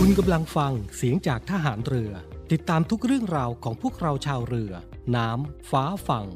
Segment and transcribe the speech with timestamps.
[0.00, 2.12] คุณกำลังฟังเสียงจากทหารเรือ
[2.52, 4.72] ติดตามทุกเรื่องราวของพวกเราชาวเรือ
[5.16, 6.26] น้ำ ฟ้า ฝั่ง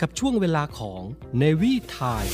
[0.00, 1.02] กับช่วงเวลาของ
[1.40, 2.30] Navy Time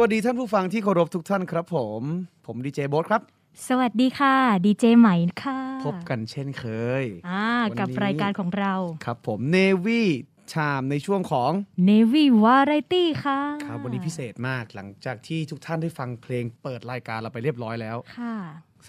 [0.00, 2.02] วัสดีท่านผู้ฟังที่เคารพทุกท่านครับผม
[2.46, 3.22] ผมดีเจโบ๊ทครับ
[3.68, 6.64] สวัสดีค่ะดีเจใหม่ค่ะพบกันเช่นเค
[7.02, 10.08] ยอ่าวันนี้กับรายการของเรา ครับผมเนวี่
[10.52, 11.50] ชามในช่วงของ
[11.88, 18.34] Navy Variety ค่ะ ครับวันนี้พิเศษมากหลังจากที่ทุกท่านได้ฟังเพลงเปิดรายการเราไปเรียบร้อยแล้ว ค่ะ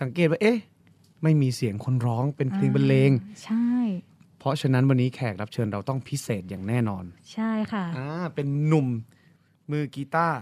[0.02, 0.58] สังเกตว่าเอ๊ะ
[1.24, 3.12] ไม่มีเสียงคนร้องเป็นเพลงบรรเลง
[3.46, 3.69] ใช่
[4.40, 7.03] เพราะฉะนั้นวันนี้แขกรับเชิญเราต้องพิเศษอย่างแน่นอน
[7.34, 8.88] ใช่ค่ะ อ่า เป็นหนุ่ม
[9.72, 10.40] มือกีตาร์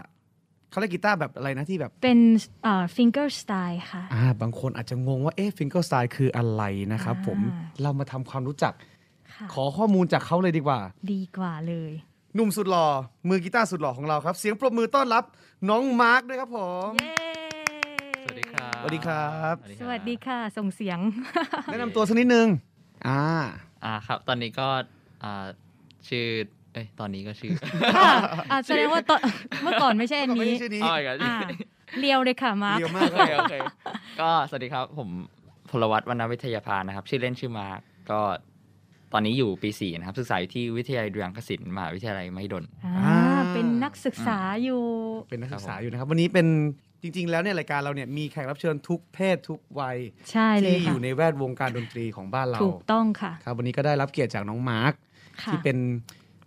[0.78, 2.20] เขาเรียกกีตาร์แบบอะไรนะที่แบบเป็น
[2.64, 8.74] เอ่อ finger style ค่ะ อ่าบางคนอาจจะงงว่าเอ๊ะ finger style คืออะไรนะครับผมอ่าเรามาทำความรู้จัก
[9.34, 10.80] ค่ะ ขอข้อมูลจากเขาเลยดีกว่า
[11.14, 11.92] ดีกว่าเลย
[12.36, 12.88] หนุ่มสุดหล่อ
[13.30, 15.24] มือกีตาร์สุดหล่อของเราครับ เสียงปรบมือต้อนรับ
[15.70, 17.16] น้องมาร์คด้วยครับผม เย้
[18.24, 21.00] สวัสดีครับสวัสดีครับ สวัสดีค่ะ ส่งเสียง
[21.66, 22.48] แนะนำตัวสักนิดนึง
[23.08, 23.22] อ่า
[23.84, 24.68] อ่าครับ ตอนนี้ก็
[25.24, 25.46] อ่า
[26.08, 27.54] ชื่อเอ้ยตอนนี้ก็ชื่อ
[27.98, 28.14] ค่ะ
[28.52, 29.22] อะแสดงว่าตอน
[29.64, 31.38] เมื่อก่อนไม่ใช่อันไม่นี้ใช่นี้อ๋ออีกแล้วอ่า
[32.00, 33.56] เรียวเลยค่ะมาร์คเรียวมากโอเคโอเค
[34.20, 35.10] ก็สวัสดีครับผม
[35.70, 37.80] พลวัตวรรณวิทยาพานะครับ ชื่อเล่นชื่อมาร์ค
[38.12, 38.20] ก็
[39.14, 43.16] ตอนนี้อยู่ปีสี่นะครับ ศึกษาอยู่ที่วิทยาลัยดุริยางคศิลป์มหาวิทยาลัยมหิดลอ่า
[43.54, 44.84] เป็นนักศึกษาอยู่
[45.30, 46.48] เป็นนักศึกษาครับผมอยู่นะครับ วันนี้เป็น
[47.02, 49.98] จริง ๆ แล้วเนี่ยรายการเราเนี่ยมีแขกรับเชิญทุกเพศทุกวัย
[50.32, 54.94] ใช่เลยที่อค่ะยู่ในแวดวงการดนตรีของบ้านเราถูกต้องค่ะครับวันนี้ก็ได้รับเกียรติจากน้องมาร์ค
[55.44, 55.78] ค่ะที่เป็น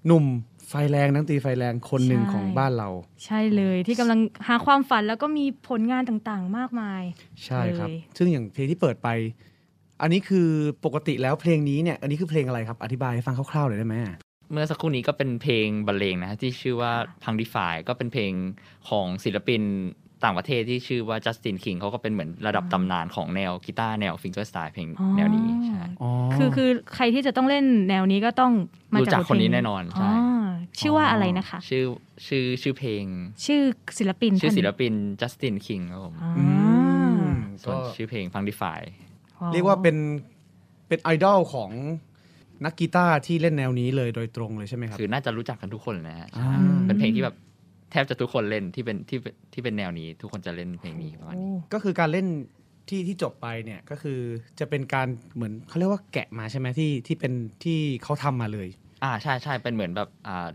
[0.07, 0.25] หนุ่ม
[0.69, 2.89] ไฟแรงนักดนตรีไฟแรงคนหนึ่งใช่ของบ้านเรา
[3.25, 7.03] ใช่เลยที่กำลังหาความฝันแล้วก็มีผลงานต่างๆ มากมาย
[7.45, 9.09] ใช่ครับเลยซึ่งอย่างเพลงที่เปิดไป
[10.03, 10.49] อันนี้คือ
[10.85, 13.97] ปกติแล้วเพลงนี้เนี่ย อันนี้คือเพลงอะไรครับ อธิบายให้ฟังคร่าวๆหน่อยได้ไหม
[14.53, 16.93] เมื่อสักครู่นี้ก็เป็นเพลงบรรเลงนะฮะที่ชื่อว่า
[17.23, 18.33] พังดิฟายก็เป็นเพลง
[18.89, 19.63] ของศิลปิน
[20.25, 28.53] ต่างประเทศที่ชื่อว่าจัสตินคิงเขาก็เป็นเหมือนระดับตำนานของแนวกีตาร์แนว finger style เพลงอ๋อแนวนี้ใช่อ๋อคือคือใครที่จะต้องเล่นแนวนี้ก็ต้อง
[28.95, 30.49] มารู้จากจักบทคนนี้เพลงแน่นอนใช่อ๋อ
[30.81, 31.85] ชื่อว่าอะไรนะคะ ชื่อ
[32.27, 33.05] ชื่อชื่อเพลง
[33.47, 33.61] ชื่อ
[33.99, 36.45] ศิลปิน ชื่อท่านศิลปินจัสตินคิงครับผมอ๋ออื
[37.23, 37.27] ม
[37.63, 38.81] ส่ก็วนชื่อเพลง Phunkdified
[39.53, 39.97] เรียกว่าเป็น
[40.89, 41.71] เป็นไอดอลของ
[42.65, 46.49] นักกีตาร์ที่เล่นแนวนี้เลยโดยตรงเลยใช่ไหมครับ คือน่าจะรู้จักกันทุกคนนะฮะอ่า
[46.87, 47.37] เป็นเพลงที่แบบ
[47.91, 52.27] แทบจะทุกคนเล่นที่เป็นที่เป็นที่เป็นแนวนี้ ทุกคนจะเล่นเพลงนี้ประมาณนี้ก็คือการเล่น
[52.89, 54.19] ที่ที่จบไปเนี่ยก็คือ
[54.61, 57.33] จะเป็นการเหมือนเขาเรียกว่าแกะมาใช่ไหมที่ที่เป็น
[57.65, 58.69] ที่เขาทำมาเลย
[59.05, 60.49] อ่าใช่ใช่เป็นเหมือนแบบอ่า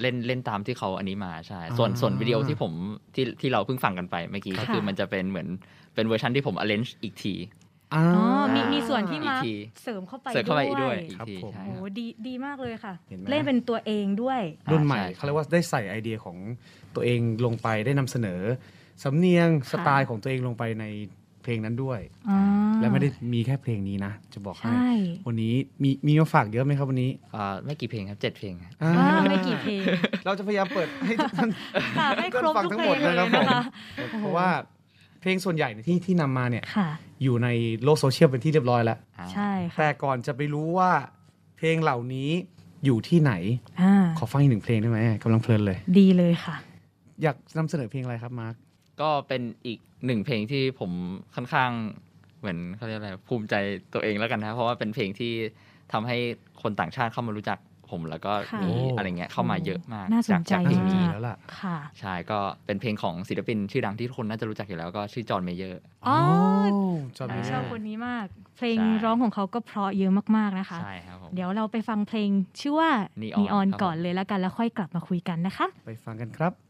[0.00, 2.72] เล่นเล่นตามที่เขาอันนี้มาใช่ ส่วนอ่าส่วนวิดีโอที่ผม
[3.14, 5.48] ที่ที่เราเพิ่งฟังกันไปเมื่อกี้ค่ะก็คือมันจะเป็นเหมือน
[5.94, 7.34] เป็นเวอร์ชันที่ผม arrange อีกที
[7.94, 8.24] อ่าอ๋อ
[8.54, 14.40] มีมีส่วนที่มาอีกทีเสริมเข้าไปเสิร์ฟเข้าไปอีกด้วยอีกครับทีผมใช่โอ้ครับดีดีมากเลยค่ะเห็นไหมเล่นเป็นตัวเองด้วย
[14.72, 16.36] รุ่นใหม่อ่าใช่เขาเรียกว่าได้ใส่ไอเดียของ
[16.94, 18.40] ตัวเองลงไปได้นำเสนอ
[19.02, 20.86] สำเนียงสไตล์ของตัวเองลงไปใน
[21.42, 22.00] เพลงนั้นด้วย
[22.30, 22.38] อ๋อ
[22.80, 24.90] และไม่ได้มีแค่เพลงนี้นะ จะบอกให้ใช่
[25.26, 29.80] วันนี้มีมีมาฝากเยอะไหมครับวันนี้อ่าไม่กี่เพลงครับเจ็ดเพลงครับอ่าอ่าไม่กี่เพลง
[30.24, 31.50] เราจะพยายามเปิดให้ทุกท่าน
[31.98, 33.62] ค่ะให้ครบฟังทุกทั้งเพหลมดงเลยนะครับผมนะคะ
[34.20, 34.48] เพราะว่า
[35.20, 36.88] เพลงส่วนใหญ่เนี่ยที่ที่นำมาเนี่ยค่ะ
[37.22, 37.48] อยู่ใน
[37.84, 40.90] โลกโซเชียลเป็นที่เรียบร้อยแล้วอ่าใช่ค่ะแต่ก่อนจะไปรู้ว่า
[41.56, 42.30] เพลงเหล่านี้
[42.84, 43.32] อยู่ที่ไหน
[43.80, 46.56] อ่าขอฟังอีกหนึ่งเพลงได้ไหมกำลังเพลินเลย ดีเลยค่ะ
[47.22, 48.54] อยากนำเสนอเพลงอะไรครับมาร์ค
[49.00, 50.90] ก็เป็นอีกหนึ่งเพลงที่ผม
[51.34, 51.70] ค่อนข้าง
[52.40, 53.54] เหมือนเขาเรียกอะไรภูมิใจ
[53.94, 55.32] ตัวเองแล้วกันนะเพราะว่าเป็นเพลงที่
[55.92, 56.16] ทำให้
[56.62, 57.58] คนต่างชาติเข้ามารู้จัก
[57.90, 66.18] ผมแล้วก็ค่ะมีอะไรเงี้ยเข้ามาเยอะมากน่าสนใจจากเพลงมานี้กแล้วล่ะค่ะใช่ก็เป็นเพลงของศิลปินชื่อดังที่ทุกคนน่าจะรู้จักอยู่แล้วก็ชื่อจอห์นเมเยอร์อ๋อ
[67.16, 68.26] จอห์นใช่เมเยอร์ชอบคนนี้มาก
[68.56, 72.30] เพลงใช่ร้องของเขาก็เพราะเยอะมากๆนะคะใช่ครับผมเดี๋ยวเราไปฟังเพลง
[72.60, 72.90] ชื่อว่า
[73.22, 76.52] Neon นีออนครับก่อนเลยแล้วกันแล้วค่อยกลับมาคุยกันนะคะ ไปฟังกันครับ「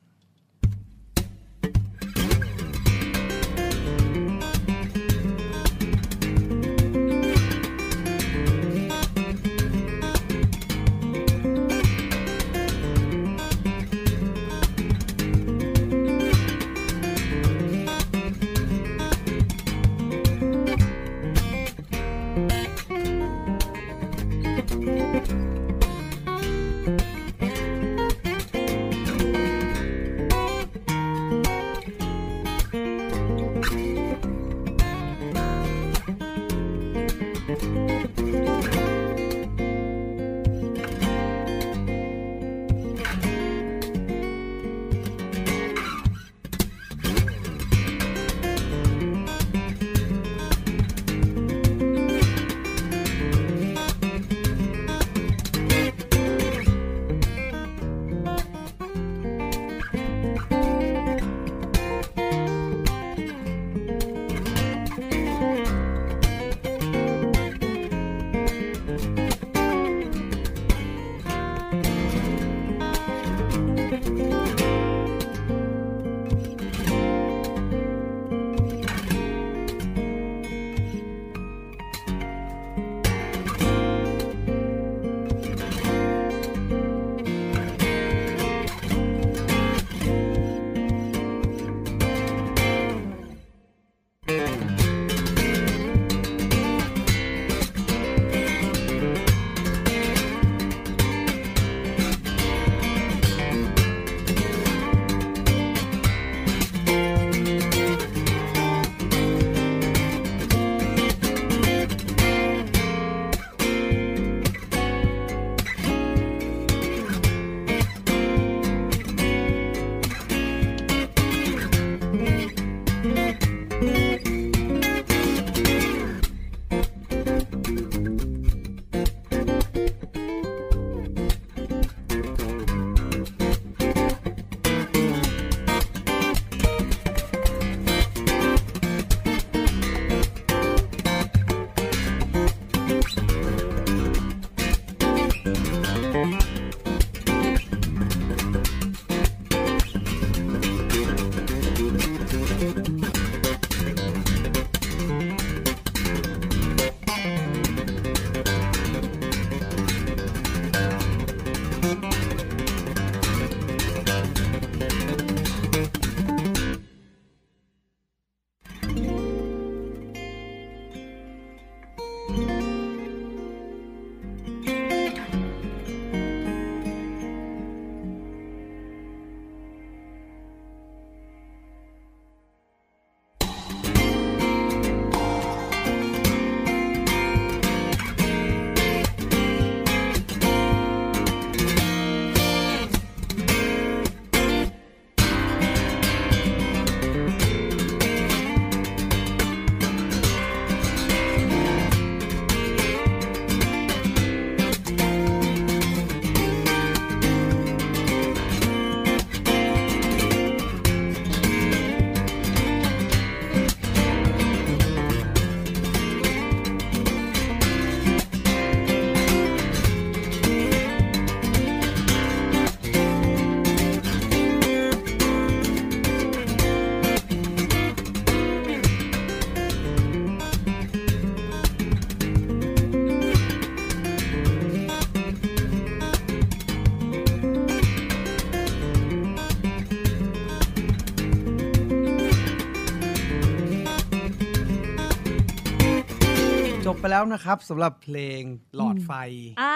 [247.18, 248.40] แล้วนะครับสำหรับเพลง
[248.76, 249.12] หลอดไฟ
[249.60, 249.74] อ่า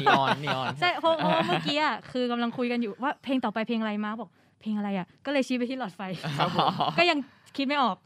[0.00, 6.00] นีออนนีออนใช่เพราะเพราะว่าเมื่อกี้อะคือกำลังคุยกันอยู่ว่าเพลงต่อไปเพลงอะไรมาบอกเพลงอะไรอะก็เลยชี้ไปที่หลอดไฟ
[6.98, 7.18] ก็ยัง
[7.56, 7.96] คิดไม่ออก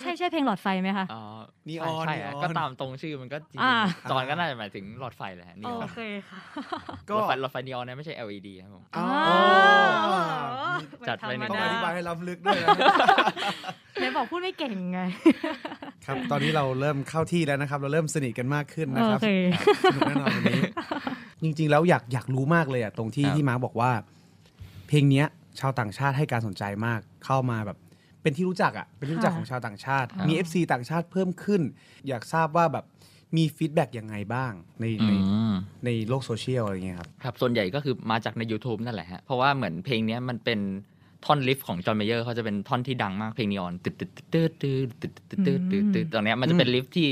[0.00, 1.22] ใช่ใช่เพลงหลอดไฟไหมคะอ๋อ
[1.68, 5.98] นีออนใช่นีอฮะอนก็ตามตรงชื่อมันก็จริงอ่าๆจอนก็น่าจะหมายถึงหลอดไฟแหละนีอโออนเค
[6.28, 6.40] ค่ะ
[7.08, 9.06] ก็หลอดไฟหลอดไฟนีออนนะไม่ใช่ LED ครับผม อ๋อ
[11.08, 12.68] จัดไปหนึ่งต้องอธิบายให้ล้ำลึกด้วยนะ
[13.94, 15.00] ไหนบอกพูดไม่เก่งไง
[16.06, 19.28] ครับ ตอนนี้เราเริ่มเข้าที่แล้วนะครับ เราเริ่มสนิทกันมากขึ้นนะโอเคครับ
[19.92, 20.60] สนุกแน่นอนวันนี้
[21.42, 23.90] จริง ๆ แล้วอยากอยากรู้มากเลยอะตรงที่ครับ ที่มาร์คบอกว่า
[24.88, 25.26] เพลงเนี้ย
[25.60, 27.78] ชาวต่างชาติให้การสนใจมากเข้ามาแบบ
[28.24, 31.62] เป็นที่รู้จักอะเป็นที่รู้จักค่ะของชาวต่างชาติครับมี FC ต่างชาติเพิ่มขึ้น
[32.08, 32.84] อยากทราบว่าแบบ
[33.36, 35.54] มี feedback ยังไงบ้างในในอืม
[35.84, 40.60] ในโลกโซเชียลอะไรเงี้ยครับ ครับส่วนใหญ่ก็คือมาจากใน YouTube นั่นแหละฮะ เพราะว่าเหมือนเพลงเนี้ยมันเป็น
[41.24, 47.08] ท่อน riff ของจอห์นเมเยอร์เขาจะเป็นท่อนที่ดังมากเพลงนีออนตึ๊ดตึ๊ดตึ๊ดตึ๊ดตึ๊ดตึ๊ดตึ๊ดตึ๊ดตึ๊ดตึ๊ดตรงเนี้ยมันจะเป็น riff ที่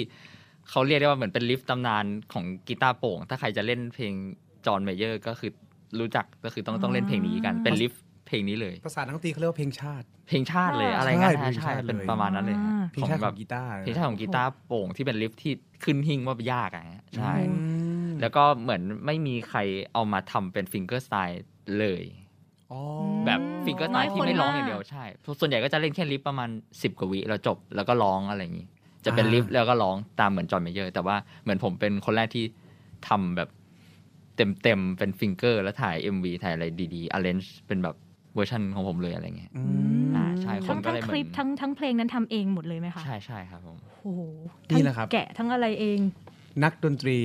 [0.71, 4.12] เขาเรียกได้ว่าเหมือนเป็น riff ตำนานของกีตาร์โปร่ง ถ้าใครจะเล่นเพลง
[4.66, 5.50] จอห์นเมเยอร์ก็คือ
[5.99, 7.92] รู้จักก็คือต้องต้องเล่นเพลงนี้กันเป็น riff
[8.32, 15.52] เพลงนี้เลย ภาษานักดนตรีเขาเรียกว่าเพลงชาติ เพลงชาติเลยใช่อะไรเงี้ยใช่เพลงใช่ชาติเป็นเลยประมาณนั้นเลยฮะอ่าเพลงชาติของกีตาร์เพลงชาติของกีตาร์โปร่งที่เป็น riff ที่
[15.84, 17.54] ขึ้นหิ้งว่ายากอะฮะใช่อื
[18.10, 19.58] มแล้วก็เหมือนไม่มีใคร
[19.92, 21.42] เอามาทำเป็นฟิงเกอร์สไตล์
[21.78, 22.04] เลย
[22.72, 22.80] อ๋อ
[23.26, 25.04] แบบฟิงเกอร์สไตน้อยล์คนที่ไม่ร้องอย่างมากเดียวใช่
[25.40, 28.66] ส่วนใหญ่ก็จะเล่นแค่ลิฟประมาณ 10 กว่าวิแล้วจบแล้วก็ร้องอะไรอย่างนี้
[29.04, 32.44] จะเป็นอ่าลิฟแล้วก็ร้องตามเหมือนจอห์นเมเยอร์แต่ว่าเหมือนผมเป็นคนแรกที่
[33.08, 33.48] ทำแบบ
[34.36, 37.96] เต็มเต็มๆ เป็นฟิงเกอร์แล้วถ่าย MV ถ่ายอะไรดีๆ arrange เป็นแบบ
[38.34, 39.62] เวอร์ชันของผมเลยอะไรเงี้ยอื
[40.04, 44.20] มอ่าใช่คทั้นงก็ทั้งเลยเหคมือนลิปทั้งทั้งเพลงนั้นทำเองหมดเลยไหมคะ ใช่ใช่ครับผมโอ้โห
[44.70, 45.98] นี่ทั้งแหละครับ แกะทั้งอะไรเอง
[46.64, 47.18] นักดนตรี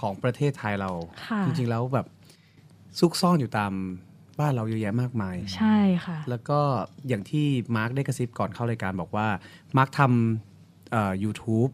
[0.00, 0.90] ของประเทศไทยเรา
[1.26, 2.06] ค่ะจริงๆแล้วแบบ
[2.98, 3.72] ซุกซ่อนอยู่ตาม
[4.40, 6.60] บ้านเราเยอะแยะมากมาย ใช่ค่ะ แล้วก็
[7.08, 9.26] อย่างที่มาร์คได้กระซิบก่อนเข้ารายการบอกว่า
[9.76, 11.70] มาร์คทำเอ่อ YouTube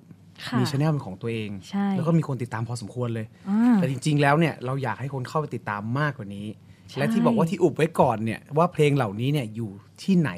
[0.46, 9.70] ค่ะมีช anel เป็นของตัวเองใช่แล้วก็มีคนติดตามพอสมควรเลยอ่าแต่จริง ๆ แล้วเนี่ยเราอยากให้คนเข้าไปติดตามมากกว่านี้ใช่ และที่บอกว่าที่อุบไว้ก่อนเนี่ยว่าเพลงเหล่านี้เนี่ยอยู่
[10.02, 10.30] ที่ไหน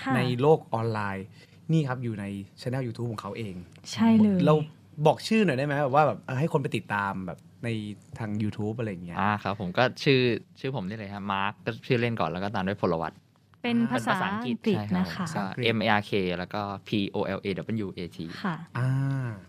[0.00, 1.26] ค่ะในโลกออนไลน์
[1.72, 2.24] นี่ครับอยู่ใน
[2.60, 3.54] ช anel YouTube ของเขาเอง
[3.92, 4.54] ใช่เลย เรา
[5.06, 7.68] บอกชื่อหน่อยได้ไหมแบบว่าแบบเออให้คนไปติดตามแบบใน
[8.18, 10.20] ทาง YouTube อะไรอย่างเงี้ยอ่าครับผมก็ชื่อ
[10.60, 13.12] ชื่อผมนี่เลยครับมาร์คก็ชื่อเล่นก่อนแล้วก็ตามด้วยพลวัต
[13.62, 15.42] เป็นภาษาเป็นภาษาอัอังงกฤษกฤษใช่ครับนะคะก็
[15.76, 17.48] M A R K แล้วก็ P O L A
[17.86, 18.90] W A T ค่ะอ่า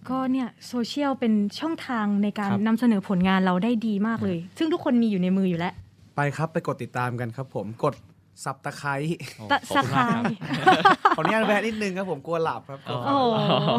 [0.10, 5.74] ก็เนี่ยโซเชียลเป็นช่องทางในการครับนำเสนอผลงานเราได้ดีมากเลย ซึ่งทุกคนมีอยู่ในมืออยู่แล้ว
[6.20, 7.96] ไปครับไปกดติดตามกันครับผมกด
[8.44, 8.96] subscribe
[9.38, 10.24] โอ้ตะขอบคุณมากครับ
[11.18, 13.18] ขออนุญาตแวะนิดนึงครับผมกลัวหลับครับอ๋อ โอ้
[13.66, 13.72] โห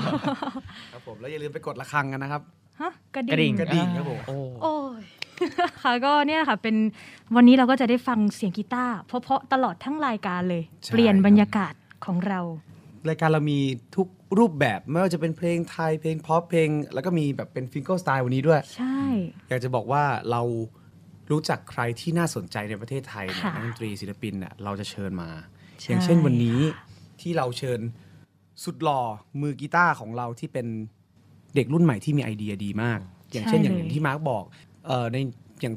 [0.92, 2.42] ครับผมแล้วอย่าลืมไปกดระฆังกันนะครับ
[2.80, 5.02] ฮะกระกระดิ่ดิ่งงกระดิ่ง ครับผม โอ้ โอ้ย
[5.82, 6.76] ค่ะก็เนี่ยค่ะเป็น
[7.36, 12.40] วันนี้เราก็จะได้ฟังเสียงกีตาร์เพราะๆตลอดทั้งรายการเลย ใช่ เปลี่ยนบรรยากาศของเรา
[13.08, 13.58] รายการเรามี
[13.96, 19.00] ทุกรูปแบบไม่ว่าจะเป็นเพลงไทยเพลงพ็อปเพลง แล้วก็มีแบบเป็น finger style วันนี้ด้วย ใช่
[19.48, 20.42] อยากจะบอกว่าเรา
[21.30, 25.30] รู้จักใครที่น่าสนใจในประเทศไทยเนี่ยค่ะนักดนตรีศิลปินเนี่ยเราจะเชิญมา
[25.80, 26.58] ใช่อย่างเช่นวันนี้
[27.20, 27.80] ที่เราเชิญ
[28.64, 29.00] สุดหล่อ
[29.40, 30.66] มือกีตาร์ของเราที่เป็น
[31.54, 33.00] เด็กรุ่นใหม่ที่มีไอเดียดีมาก
[33.32, 34.44] อย่างเช่นอย่างอย่างที่มาร์กบอก
[34.86, 35.16] เอ่อใน
[35.62, 35.74] อย่าง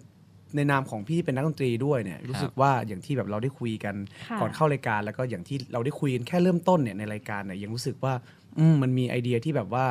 [0.56, 3.96] ในนามของพี่เป็นนักดนตรีด้วยเนี่ยรู้สึกว่าอย่างที่แบบเราได้คุยกัน
[4.30, 8.14] ค่ะก่อนเข้ารายการ แล้วก็อย่างที่เราได้คุยกันแค่เริ่มต้นเนี่ยในรายการเนี่ยยังรู้สึกว่า
[8.58, 9.86] อืมมันมีไอเดียที่แบบว่า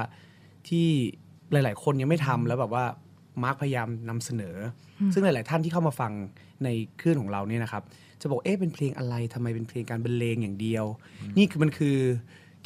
[0.68, 0.86] ที่
[1.52, 2.84] หลาย ๆ คนยังไม่ทำแล้วแบบว่า
[3.42, 4.56] มาร์กพยายามนำเสนอ
[5.00, 6.12] อซึ่งหลาย ๆ ท่านที่เข้ามาฟัง
[6.64, 6.68] ใน
[7.00, 7.82] คลื่นของเราเนี่ยนะครับ
[8.20, 10.84] จะบอกเอ๊ะเป็นเพลงอะไรทำไมเป็นเพลงการบรรเลงอย่างเดียว
[11.36, 11.98] นี่คือมันคือ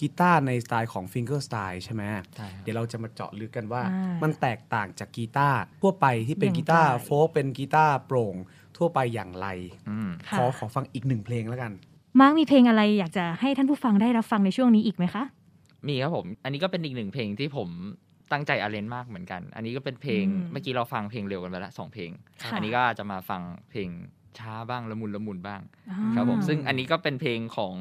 [0.01, 2.03] กีตาร์ในสไตล์ของ finger style ใช่ไหม
[2.37, 8.35] ใช่ครับเดี๋ยวเราจะมาเจาะลึกกันว่าอ่ามัมันแตกต่างจากกีตาร์ทั่วไปที่เป็นอย่างกีตาร์ไร folk เป็นกีตาร์โปร่ง
[8.77, 9.47] ทั่วไปอย่างไร
[9.89, 11.73] อืมขอขอฟังอีกหนึ่งเพลงแล้วกัน
[12.21, 15.25] มาร์กมีเพลงอะไรอยากจะให้ท่านผู้ฟังได้รับฟังในช่วงนี้อีกไหมคะ
[15.89, 17.69] มีครับผม อันนี้ก็เป็นอีกหนึ่งเพลงที่ผม
[18.33, 22.11] ตั้งใจ arrange มากเหมือนกัน อันนี้ก็เป็นเพลงอืมเมื่อกี้เราฟังเพลงเร็วกันไปแล้วสองเพลง
[22.43, 23.89] ค่ะอันนี้ก็จะมาฟังเพลง
[24.39, 27.75] ช้าบ้างละมุนละมุนบ้างอ่าครับผม ซึ่งอันนี้ก็เป็นเพลงของ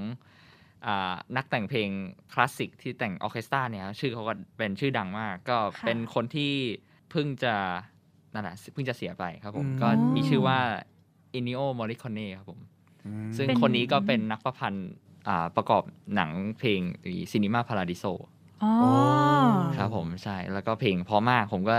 [0.85, 1.89] อ่านักแต่งเพลง
[2.33, 6.51] คลาสสิกที่แต่งออร์เคสตราเนี่ยครับชื่อเขาก็เป็นชื่อดังมาก ก็ค่ะเป็นคนที่
[7.11, 7.53] เพิ่งจะ
[8.33, 10.57] นั่นแหละเพิ่งจะเสียไปครับผมอืมก็มีชื่อว่า
[11.33, 12.59] เอนนิโอมอร์ริโคเนครับผม
[13.35, 14.89] ซึ่งเป็นคนนี้ก็เป็นนักประพันธ์
[15.27, 15.83] อ่าประกอบ
[16.15, 16.81] หนังเพลง
[17.31, 18.05] ซีนิมาพาราดิโซ
[18.63, 18.73] อ๋อ
[19.77, 21.77] ครับผม ใช่ แล้วก็เพลงเพราะมาก ผมก็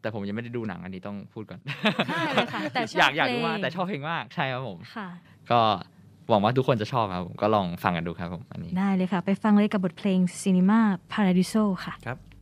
[0.00, 1.60] แต่ผมยังไม่ได้ดูหนังอันนี้ต้องพูดก่อน
[2.08, 5.08] ได้เลยค่ะ แต่ชอบอยากอยากเพลดูงมากแต่ชอบเพลงมาก ใช่ครับผม ค่ะ
[5.50, 5.60] ก็
[6.28, 10.80] หวังว่าทุกคนจะชอบครับผมก็ลองฟังกันดูครับผมอันนี้ ได้เลยค่ะ ไปฟังเลยกับบทเพลง Cinema
[11.12, 12.18] Paradiso ค่ะ ครับ「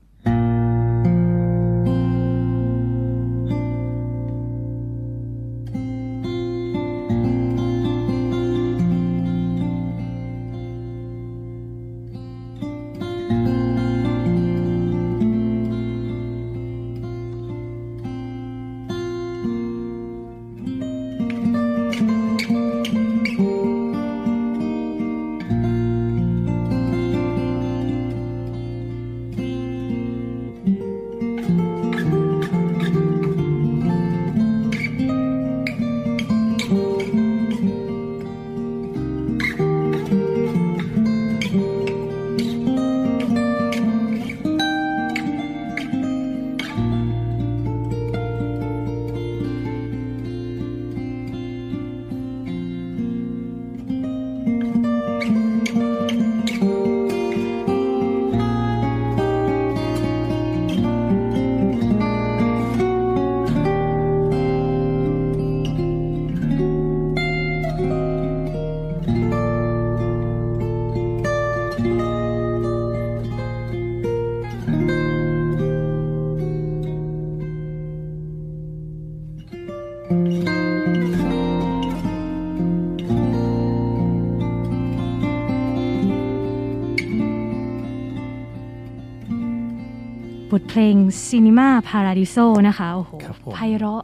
[91.15, 94.03] เพลง Cinema Paradiso นะคะโอ้โหครับผม ไพเราะ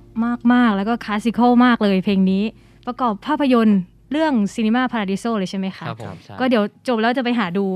[0.53, 2.43] มาก ๆ แล้วก็คลาสสิคอลมากเลยเพลงนี้
[2.87, 3.81] ประกอบภาพยนตร์
[4.13, 7.67] เรื่อง Cinema Paradiso เลยใช่ไหมคะ ครับผมใช่ก็เดี๋ยวจบแล้วจะไปหาดู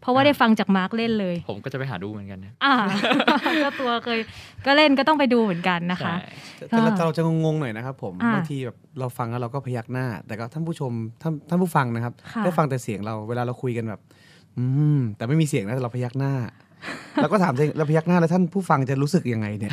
[0.00, 2.74] เพราะว่าได้ฟังจากมาร์คเล่นเลย ผมก็จะไปหาดูเหมือนกันนะอ่า
[3.64, 4.18] ก็ตัวเคย
[4.66, 14.00] ก็เล่นก็ต้องไปดูเหมือนกันนะคะ ใช่ แต่เราก็เราจะงงๆหน่อยนะครับผมอ่าบางทีแบบเราฟังแล้วเราก็พยักหน้า แต่ก็ท่านผู้ชมท่านท่านผู้ฟังนะครับค่ะ ได้ฟังแต่เสียงเราเวลาเราคุยกันแบบ
[14.58, 14.64] อื
[14.96, 16.32] มแต่ไม่มีเสียงนะแต่เราพยักหน้า
[17.16, 19.72] แล้วก็ถามตัวเองเราพยักหน้าแล้วท่านผู้ฟังจะรู้สึกยังไงเนี่ย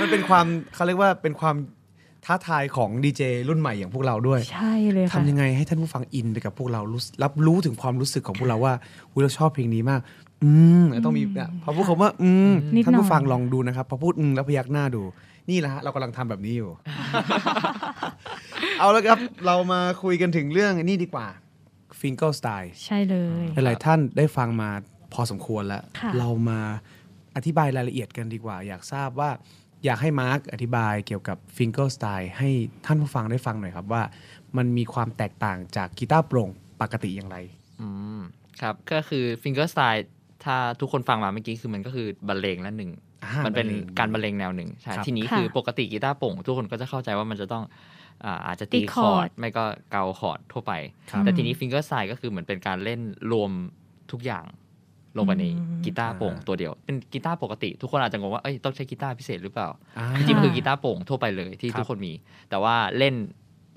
[0.00, 1.56] มันเป็นความเขาเรียกว่าเป็นความ
[2.24, 8.74] ท้าทายของดีเจรุ่นใหม่อย่างพวกเราด้วย ใช่เลยค่ะทำยังไงให้ท่านผู้ฟังอินไปกับพวกเรารู้รับรู้ถึงความรู้สึกของพวกเราว่า
[9.12, 10.00] อุ๊ยเราชอบเพลงนี้มาก
[10.44, 10.50] อื
[10.82, 15.02] มต้องมีเนี่ยพอพูดคำว่า อืมนิดหน่อยท่านผู้ฟังลองดูนะครับพอพูดอืมแล้วพยักหน้าดู
[15.50, 16.70] นี่แหละฮะเรากำลังทำแบบนี้อยู่
[18.78, 21.26] เอาแล้วครับเรามาคุยกันถึงเรื่องนี่ดีกว่า
[22.00, 24.70] fingerstyle ใช่เลย หลายๆท่านได้ฟังมา
[25.14, 26.60] พอสมควรแล้วค่ะเรามา
[27.36, 29.30] อธิบายรายละเอียดกันดีกว่า อยากทราบว่า
[29.84, 32.50] อยากให้มาร์กอธิบายเกี่ยวกับ fingerstyle ให้
[32.86, 34.02] ท่านผู้ฟังได้ฟังหน่อยครับว่า
[34.56, 37.36] มันมีความแตกต่างจากกีตาร์โปร่งปกติอย่างไร
[37.80, 38.20] อืม
[38.60, 40.06] ครับก็คือ fingerstyle
[40.44, 42.90] ถ้าทุกคนฟังมาเมื่อกี้คือมันก็คือบรรเลงละหนึ่ง
[43.24, 47.64] อ่ามันเป็นบรรเลงการบรรเลงแนวหนึ่งใช่ครับทีนี้ค่ะคือปกติกีตาร์โปร่ง ทุกคนก็จะเข้าใจว่ามันจะต้อง
[48.24, 50.72] อ่าอาจจะตีตีคคออร์ร์ดดไม่ก็เกาคอร์ดทั่วไป
[51.10, 53.00] ครับแต่ทีนี้ fingerstyle ก็คือเหมือนเป็นการเล่น
[53.32, 53.50] รวม
[54.12, 54.44] ทุกอย่าง
[55.16, 62.12] ลงไปในอืมกีตาร์โปร่งตัวเดียว เป็นกีตาร์ปกติ ทุกคนอาจจะงงว่าเอ้ยต้องใช้กีตาร์พิเศษหรือเปล่าอ่าจริงๆมันคือกีตาร์โปร่งทั่วไปเลยที่ครับทุกคนมี
[62.50, 63.14] แต่ว่าเล่น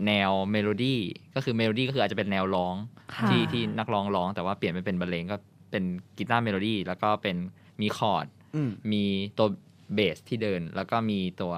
[0.07, 0.99] แนวเมโลดี้
[1.35, 2.75] ก็คือเมโลดี้ก็คืออาจจะเป็นแนวร้อง
[3.13, 5.37] ค่ะที่ที่นักร้องร้อง แต่ว่าเปลี่ยนไปเป็นบรรเลงก็
[5.71, 5.83] เป็น
[6.17, 7.35] กีตาร์เมโลดี้แล้วก็เป็น
[7.81, 9.03] มีคอร์ดอืมมี
[9.37, 9.47] ตัว
[9.93, 11.53] เบสที่เดิน แล้วก็มีตัว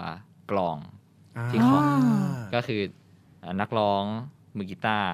[0.51, 0.77] กลอง
[1.51, 1.85] ที่อ่าคอร์ด
[2.55, 2.81] ก็คือ
[3.43, 4.03] อ่านักร้อง
[4.57, 5.11] มือกีตาร์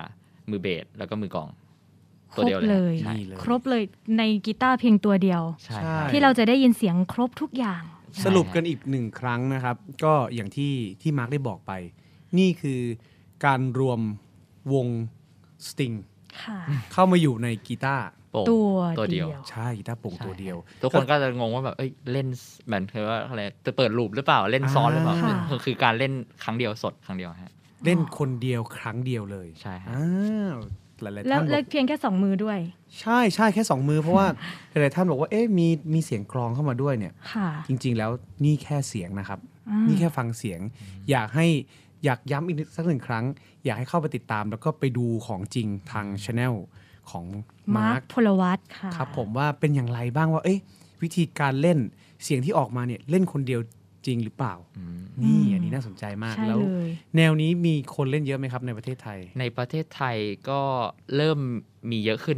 [0.50, 1.63] มือเบสแล้วก็มือกลองค
[2.38, 3.84] ตัวรบเดียวเลยเลยใช่นี่เลยครบเลย
[4.18, 7.82] ในกีตาร์เพียงตัวเดียวใช่ใช่ที่เราจะได้ยินเสียงครบทุกอย่าง
[8.26, 11.72] สรุปกันอีกหนึ่งครั้งนะครับ ก็อย่างที่ที่มาร์กได้บอกไป
[12.38, 12.82] นี่คือ
[13.46, 14.00] การรวม
[14.74, 14.88] วง
[15.68, 15.94] สติง
[16.44, 16.60] ค่ะ
[16.94, 22.28] เข้ามาอยู่ในกีตาร์โปร่งตัวตัวเดียว ใช่กีตาร์โปร่งใช่ตัวเดียว ทุกคนก็จะงงว่าแบบเอ้ยเล่น
[22.66, 27.52] เหมือนคือว่าอะไรจะเปิดลูปหรือเปล่าเล่นซ้อนหรือเปล่าค่ะคือคือการเล่นครั้งเดียวสดครั้งเดียวฮะ
[27.86, 30.58] เล่นคนเดียวครั้งเดียวเลย ใช่ฮะอ้าว
[31.04, 32.60] หลายๆแล้วท่านบแล้อวกเพียงแค่สองมือด้วย
[33.02, 34.28] ใช่ใช่แค่สองมือเพราะว่า
[34.70, 38.12] หลายๆท่านบอกว่าเอ๊ะมีมีเสียงกลองเข้ามาด้วยเนี่ยค่ะจริง ๆ แล้ว
[38.44, 39.40] นี่แค่เสียงนะครับ
[39.70, 40.60] อ่านี่แค่ฟังเสียง
[41.10, 41.48] อยากให้
[42.06, 43.26] อยากย้ำอีกสักหนึ่งครั้ง
[43.66, 46.54] อยากให้เข้าไปติดตามแล้วก็ไปดูของจริงทางช anel
[47.12, 47.26] ของ
[47.76, 50.60] มามาร์ร์คคพลวัตค่ะครับผมว่าเป็นอย่างไรบ้างว่าเอ๊ะ
[51.04, 51.80] วิธีการเล่น
[52.24, 53.60] เสียงที่ออกมาเนี่ยเล่นคนเดียว
[54.06, 54.54] จริงหรือเปล่า
[55.24, 60.18] นี่อันนี้น่าสนใจมากใช่แล้วเลยแนวนี้มีคนเล่นเยอะไหมครับในประเทศไทย ในประเทศไทย
[60.50, 60.62] ก็
[61.16, 61.40] เริ่ม
[61.92, 62.38] มีเยอะขึ้น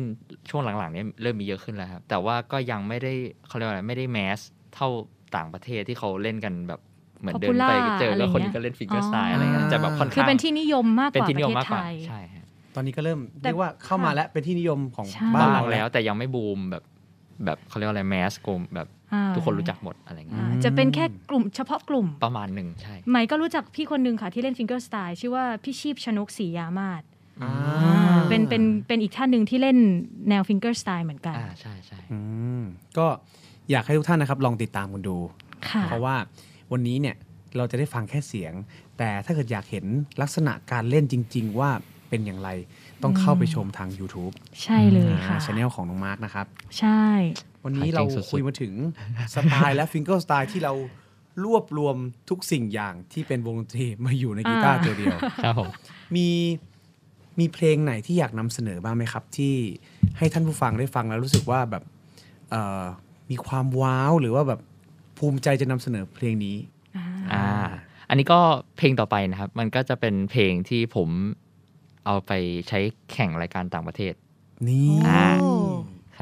[0.50, 3.14] ช่วงหลังๆเนี้เริ่มมีเยอะขึ้นแล้วครับ แต่ว่าก็ยังไม่ได้
[3.48, 4.40] เขาเรียกว่าอะไรไม่ได้แมส
[4.76, 4.90] เท่า
[5.36, 6.82] ต่างประเทศที่เขาเล่นกันแบบ
[7.20, 16.84] เหมือนเดินไป Popular เจอแล้วคนอะไรเงี้นี้ยก็เล่นฟิงเกออ๋ร์อสไตล์อะไรเงี้ยจะแบบค่อนคือข้างเป็นที่นิยมมากกเป็นว่าปที่ระนิยมเทศมากกไทว่ายใช่ฮะตอนนี้ก็เริ่มแต่เรียกว่าเข้ามาแล้วเป็นที่นิยมของใช่บ้านบ้างเราแล้แล้ววแต่ยังไม่บูมแบบ
[17.46, 18.95] แบบเขาเรียกว่าอะไรแมสกลมแบบอ่า
[19.36, 27.04] ทุกคนรู้จักหมดอะไรเงี้ยอ่าจะเป็นแค่กลุ่มเฉพาะกลุ่มประมาณหนึ่งใช่ไหมก็รู้จักพี่คนหนึ่งค่ะที่เล่นฟิงเกอร์สไตล์ชื่อว่าพี่ชีพชนกศรียามาศ
[27.44, 27.52] อ่า
[28.30, 29.78] เป็นเป็นเป็นอีกท่านหนึ่งที่เล่น
[30.30, 32.20] แนวฟิงเกอร์สไตล์เหมือนกันอ่าใช่ใช่อื
[32.62, 32.64] ม
[32.98, 33.08] ก็
[33.72, 35.18] อยากให้ทุกท่านนะครับลองติดตามกันดู
[35.70, 36.16] ค่ะเพราะว่า
[36.72, 37.16] วันนี้เนี่ย
[37.58, 38.54] เราจะได้ฟังแค่เสียง
[38.98, 39.86] แต่ถ้าเกิดอยากเห็น
[40.22, 41.70] ลักษณะการเล่นจริง ๆ ว่า
[42.10, 42.50] เป็นอย่างไร
[43.04, 46.46] ต้องเข้าไปชมทาง YouTube ใช่เลยค่ะช anel ของน้องมาร์กนะครับ
[46.80, 47.04] ใช่
[47.66, 48.74] วันนี้เราคุยมาถึง
[49.36, 50.74] สไตล์และ fingerstyle ที่เรา
[51.46, 51.96] รวบรวม
[52.30, 55.70] ทุกสิ่งอย่างที่เป็นวงดนตรีมาอยู่ในกีตาร์อ่าตัวเดียวครับผม
[56.16, 56.28] มี
[57.40, 59.56] มีเพลงไหนที่อยากนำเสนอบ้างไหมครับ ที่
[60.18, 61.84] ให้ท่านผู้ฟังได้ฟังแล้วรู้สึกว่าแบบ
[62.50, 62.84] เอ่อ
[63.32, 64.60] มีความว้าวหรือว่าแบบ
[65.18, 66.58] ภูมิใจจะนำเสนอเพลงนี้
[67.34, 67.46] อ่า
[68.10, 68.40] อันนี้ก็
[68.78, 71.10] เพลงต่อไปนะครับ มันก็จะเป็นเพลงที่ผม
[72.06, 72.32] เอาไป
[72.68, 72.80] ใช้
[73.12, 74.14] แข่งรายการต่างประเทศ
[74.70, 75.55] นี่อ่าโอ้ครั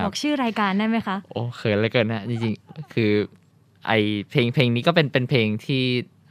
[0.04, 3.12] บบอกชื่อรายการได้ไหมคะ โอ้เขินเหลยเกินนะจริงๆ คือ
[3.88, 3.92] ไอ
[4.30, 5.84] เพลงเพลงนี้ก็เป็นเป็นเพลงที่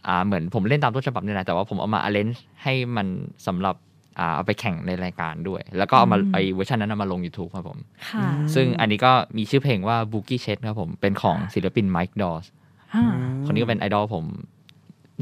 [0.07, 3.07] อ่าเหมือนผมเล่นตามต้นฉบับนี่แหละแต่ว่าผมเอามา arrange ให้มัน
[3.47, 3.77] สำหรับ
[4.19, 7.79] อ่าเอาไปแข่งในรายการด้วย แล้วก็เอามาอืมไอเวอร์ชันนั้นเอามาลง YouTube ครับผม
[8.11, 12.47] ค่ะซึ่งอันนี้ก็มีชื่อเพลงว่า Boogie Chet ครับผมเป็นของศิลปิน Mike Dawes
[12.95, 13.05] อ่า
[13.47, 14.25] คนนี้ก็เป็นไอดอลผม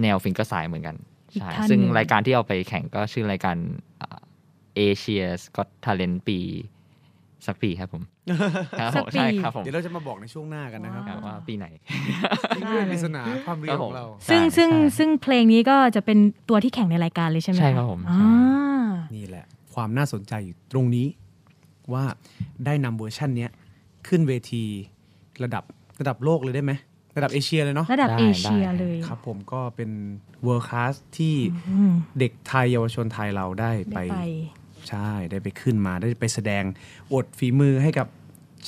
[0.03, 0.97] แนวฟิงเกอร์สายเหมือนกัน
[1.33, 3.57] อีกใช่ท่านซึ่งหนึ่งรายการที่เอาไปแข่งก็ชื่อรายการ
[4.77, 6.39] เอเชียสก็ทาเลนปี
[7.47, 8.03] สักปีครับผม
[8.81, 11.67] ครับสัผกมปีใช่ครับผมเดี๋ยวเราจะมาบอกในช่วงหน้ากันนะครับครับว่าปีไหน
[12.57, 18.21] นี่เรื่องปริศนาความเรียครัวบขผอมงเรา ซึ่งใช่ซึ่งใช่ซึ่งเพลงนี้ก็จะเป็นตัวที่แข่งในรายการเลยใช่ไหมะใช่ครับผมอ่า
[19.15, 21.07] นี่แหละ ความน่าสนใจอยู่ตรงนี้
[21.93, 22.05] ว่า
[22.67, 23.51] ได้นำเวอร์ชันเนี้ย
[24.09, 24.65] ขึ้นเวที
[25.43, 25.65] ระดับ
[26.01, 26.73] ระดับโลกเลยได้ไหม
[27.17, 29.91] ระดับเอเชียเลยเนาะระดับได้เอเชียได้เลยครับผมก็เป็น
[30.47, 31.35] world class ที่
[31.71, 34.19] อืมเด็กไทยเยาวชนไทยเราได้ไปได้ไป
[34.91, 36.65] ใช่ได้ไปขึ้นมาได้ไปแสดง
[37.13, 38.07] อวดฝีมือให้กับ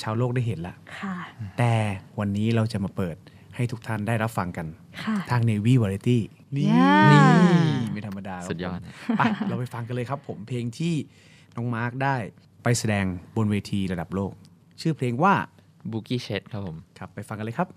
[0.01, 1.15] ชาวโลกได้เห็นละค่ะ
[1.57, 1.73] แต่
[2.19, 3.15] วันนี้เราจะมาเปิด
[3.55, 4.67] ให้ทุกท่านได้รับฟังกัน
[5.03, 6.19] ค่ะทาง Navy Variety
[6.55, 7.21] นี่ Yeah นี่
[7.93, 8.83] ไม่ธรรมดาครับสุดยอดผ
[9.13, 10.95] มไปเราไปฟังกันเลยครับผมเพลงที่
[11.55, 12.15] น้องมาร์คได้
[12.63, 13.05] ไปแสดง
[13.35, 14.31] บนเวทีระดับโลก
[14.81, 15.33] ชื่อเพลงว่า
[15.91, 17.67] บุกี้เชดครับผม ครับ ไปฟังกันเลยครับ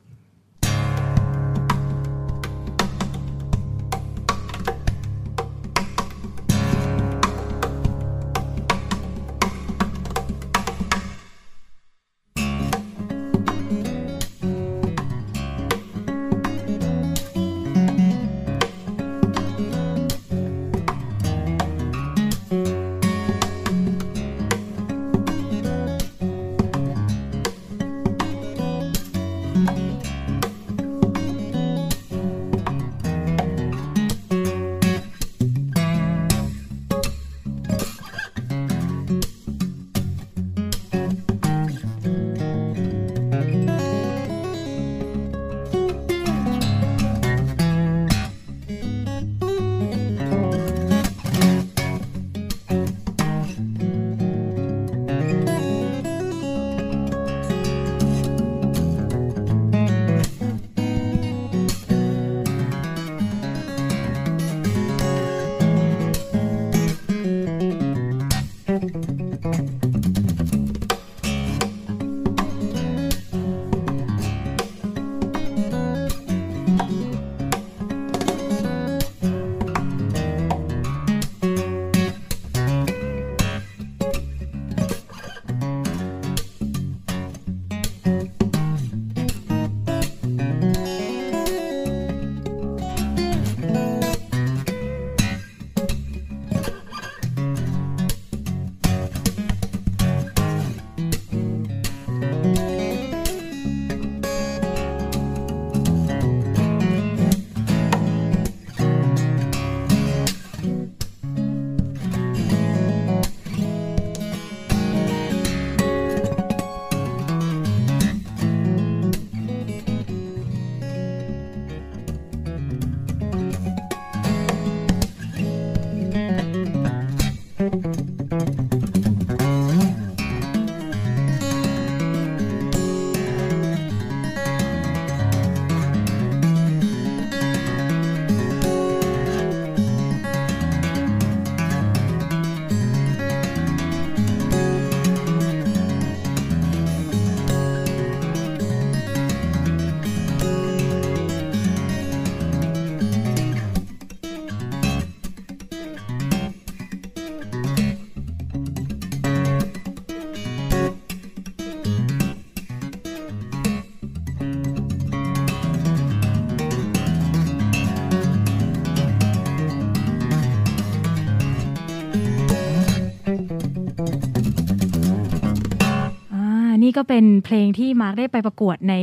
[176.96, 178.94] ก็เป็นเพลงที่มาร์คได้ไปประกวดใน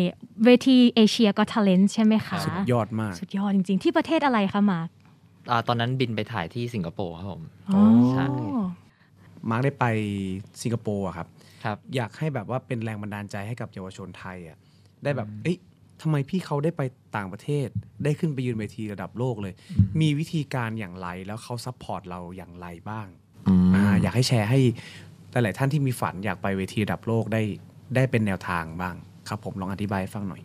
[0.46, 4.90] เวที Asia's Got Talent ใช่ไหมคะ สุดยอดมาก สุดยอดจริง ๆ ที่ประเทศอะไรคะมาร์ค
[5.50, 8.28] อ่าตอนนั้นบินไปถ่ายที่สิงคโปร์ครับผมอ๋อใช่
[9.50, 9.86] มาร์คได้ไป
[10.62, 11.28] สิงคโปร์อะครับ
[11.64, 14.58] ครับ อยากให้แบบว่าเป็นแรงบันดาลใจให้กับเยาวชนไทยอะ
[15.04, 15.58] ได้แบบเอ้ย
[16.02, 16.82] ทำไมพี่เขาได้ไป
[17.16, 17.68] ต่างประเทศ
[18.04, 19.54] ได้ขึ้นไปยืนเวทีระดับโลกเลย
[20.02, 23.08] มีวิธีการอย่างไรแล้วเขา support เราอย่างไรบ้าง
[23.48, 24.60] อืมอ่าอยากให้แชร์ให้
[25.32, 27.42] หลายๆท่านที่มีฝันอยากไปเวทีระดับโลกได้
[27.96, 28.96] ได้เป็นแนวทางบ้าง
[29.30, 30.42] ครับผมลองอธิบายให้ฟังหน่อย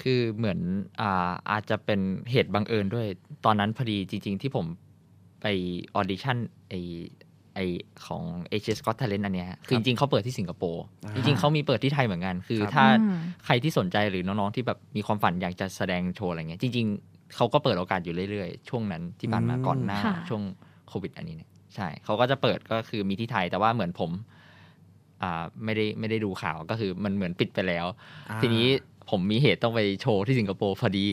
[0.00, 0.58] คือเหมือน
[1.00, 3.06] อ่าอาจจะเป็นเหตุบังเอิญด้วย
[3.44, 4.66] ตอนนั้นพอดีจริง ๆ ที่ผม
[5.42, 5.46] ไป
[5.94, 6.36] ออดิชั่น
[6.68, 6.74] ไอ
[7.54, 7.60] ไอ
[8.06, 20.42] ของ a s i a Scott Talent อันเนี้ยฮะคือจริงๆเขาเปิดที่สิงคโปร์อ่าจริง ๆเขามีเปิดที่ไทยเหมือนกัน คือครับถ้าอืมใครที่สนใจหรือน้องๆที่แบบมีความฝันอยากจะแสดงโชว์อะไรเงี้ยจริง ๆเขาก็เปิดโอกาสอยู่เรื่อยๆ ช่วงนั้นที่ผ่านมาก่อนหน้าค่ะช่วง
[20.88, 24.39] โควิดอันนี้เนี่ยใช่เขาก็จะเปิดก็คือมีที่ไทยแต่ว่าเหมือนผมอ่า
[25.64, 27.86] ไม่ได้ไม่ได้ดูข่าวก็คือมันเหมือนปิดไปแล้ว
[28.30, 28.66] อ่าทีนี้
[29.10, 31.06] ผมมีเหตุต้องไปโชว์ที่สิงคโปร์พอดี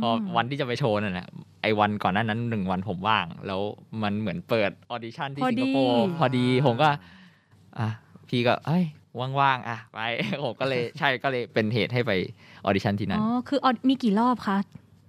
[0.00, 1.28] พอวันที่จะไปโชว์นั่นแหละ
[1.62, 3.60] ไอ้วันก่อนหน้านั้นหนึ่งวันผมว่าง แล้ว
[4.02, 6.88] มันเหมือนเปิด audition ที่สิงคโปร์พอดีผมก็
[7.78, 7.88] อะ
[8.28, 8.84] พี่ก็เอ้ย
[9.40, 10.00] ว่างๆอะไป
[10.44, 12.12] ผมก็เลยใช่ก็เลยเป็นเหตุให้ไป
[12.64, 14.58] audition ที่นั่นอ๋อคือ audition มีกี่รอบคะ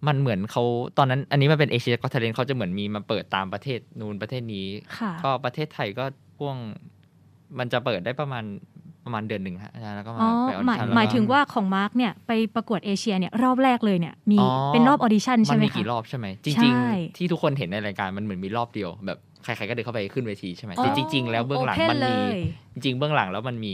[0.08, 0.64] มันเหมือนเขา
[0.98, 6.06] ตอนนั้นอันนี้มันเป็นเอเชียก็ทเลนเขาจะเหมือนมีมาเปิดตามประเทศ นูนประเทศนี้ค่ะก็ประเทศไทยก็
[6.38, 6.58] พ่วง
[7.60, 8.44] มันจะเปิดได้ประมาณ
[9.06, 22.42] ประมาณเดือนหนึ่งฮะใช่แล้วก็มาอ๋อไปออหดิมายชั่นแล้วหมายก็ถึงว่าของมาร์กเนี่ยไปประกวดเอเชียเนี่ยรอบแรกเลยเนี่ยมีอ๋อเป็นรอบออดิชั่นมัใช่ไหมมีคะกี่รอบใช่ไหมจใช่ริง ๆ ที่ทุกคนเห็นในรายการมันเหมือนมีรอบเดียวแบบใครๆก็เดินเข้าไปขึ้นเวทีใช่ไหมอ๋อแต่จริง ๆ แล้วเบื้องหลัง open มันมีเลย
[22.74, 23.74] จริง ๆ เบื้องหลังแล้วมันมี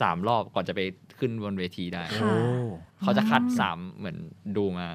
[0.00, 0.80] สามรอบก่อนจะไป
[1.18, 2.32] ขึ้นบนเวทีได้ค่ะ
[3.02, 4.16] เขาจะคัดอ๋อสามเหมือน
[4.56, 4.86] ดูมา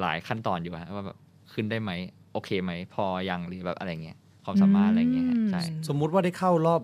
[0.00, 1.18] หลายขั้นตอนอยู่ฮะว่าแบบ
[1.52, 1.90] ขึ้นได้ไหม
[2.32, 6.82] โอเคไหมพอยังหรือแบบอะไรเงี้ยความสามารถอะไรเงี้ยฮะใช่สมมุติว่าได้เข้ารอบ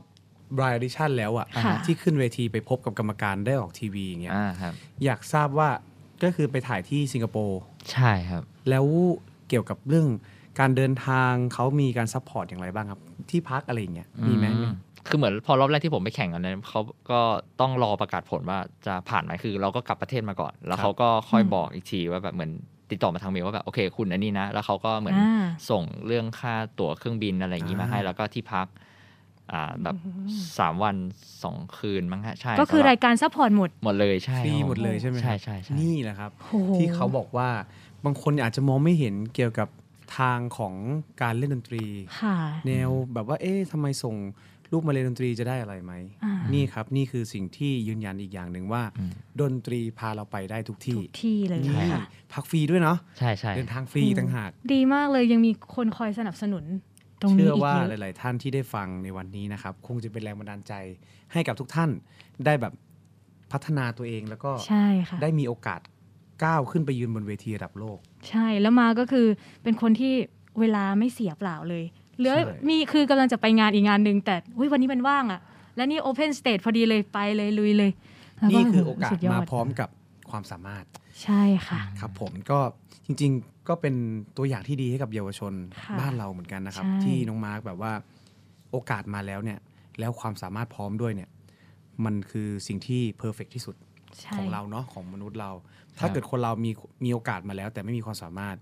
[0.61, 5.69] ราย audition แล้วอะค่ะที่ขึ้นเวทีไปพบกับกรรมการได้ออกทีวีอย่างเงี้ยอ่าครับอยากทราบว่า
[6.23, 7.61] ก็คือไปถ่ายที่สิงคโปร์
[7.93, 8.87] ใช่ครับ แล้ว
[9.49, 10.07] เกี่ยวกับเรื่อง
[10.61, 14.69] การเดินทางเขามีการ support อย่างไรบ้างครับ ที่พักอะไรอย่างเงี้ยมีไหมอื
[15.09, 16.81] คือเหมือนพอรอบแรกที่ผมไปแข่งกันนั้นเขา
[17.11, 17.21] ก็
[17.61, 22.51] ต้องรอประกาศผลว่าจะผ่านไหมคือ เราก็กลับประเทศมาก่อน แล้วเขาก็ค่อยบอกอีกทีว่าแบบเหมือน
[22.91, 28.93] ติดต่อมาทางเมลว่าแบบโอเคคุณอันนี้นะ แล้วเขาก็เหมือนอ่าส่งเรื่องค่าตั๋วเครื่องบินอะไรอย่างนี้มาให้แล้วก็ที่พักอ่า
[29.83, 29.97] แบบ
[30.59, 30.97] สามวัน
[31.45, 37.49] สองคืนมั้งฮะใช่ก็คือสำหบรายการ support หมดหมดเลยใช่ฟรีครับหมดเลยใช่ไหมใช่ใช่ใช่นี่แหละครับโอ้โหที่เขาบอกว่า
[38.05, 39.69] บางคนอาจจะมองไม่เห็นเกี่ยวกับ
[40.19, 40.75] ทางของ
[41.23, 41.85] การเล่นดนตรี
[42.21, 44.17] ค่ะแนวแบบว่าเอ๊ะทำไมส่ง
[44.73, 45.93] ลูกมาเรียนดนตรีจะได้อะไรไหม
[46.25, 48.83] อ่านี่ครับนี่คือสิ่งที่ยืนยันอีกอย่างหนึ่งว่า
[49.41, 56.94] ดนตรีพาเราไปได้ทุกที่ทุกที่เลยนี่ค่ะพักฟรีด้วยเนาะใช่ใช่เดินทางฟรีต่างหาก ดีมากเลยยังมีคนคอยสนับสนุนตรงนี้
[57.31, 60.73] เชื่ออีกว่าเยหอะลาย ๆ ท่านที่ได้ฟังในวันนี้นะครับ คงจะเป็นแรงบันดาลใจ
[61.33, 61.91] ให้กับทุกท่าน
[62.45, 62.73] ได้แบบ
[63.53, 65.81] พัฒนาตัวเองแล้วก็ใช่ค่ะได้มีโอกาส
[66.45, 67.99] ก้าวขึ้นไปยืนบนเวทีระดับโลก
[68.29, 69.27] ใช่แล้วมาก็คือ
[69.63, 70.15] เป็นคนที่
[70.61, 71.85] เวลาไม่เสียเปล่าเลย
[72.19, 75.41] เหลือใช่มีคือกำลังจะไปงานอีกงานหนึ่งแต่อุ๊ยวันนี้มันว่างอะ
[75.77, 77.91] และนี่ open stage พอดีเลยไปเลยลุยเลย
[78.37, 79.89] แล้วนี่คือโอกาสสุดยอดมาพร้อมกับ
[80.31, 80.85] ความสามารถ
[81.23, 82.59] ใช่ค่ะ ครับผมก็
[83.07, 83.95] จริง ๆ ก็เป็น
[84.37, 87.93] ตัวอย่างที่ดีให้กับเยาวชนค่ะบ้านเราเหมือนกันนะครับใช่ที่น้องมาร์กแบบว่า
[88.71, 89.59] โอกาสมาแล้วเนี่ย
[90.01, 91.31] แล้วความสามารถพร้อมด้วยเนี่ย
[92.05, 93.77] มันคือสิ่งที่เพอร์เฟกที่สุด
[94.21, 95.51] ใช่ของเราเนาะของมนุษย์เรา
[95.99, 96.71] ถ้าเกิดคนเรามี
[97.05, 98.57] มีโอกาสมาแล้ว แต่ไม่มีความสามารถ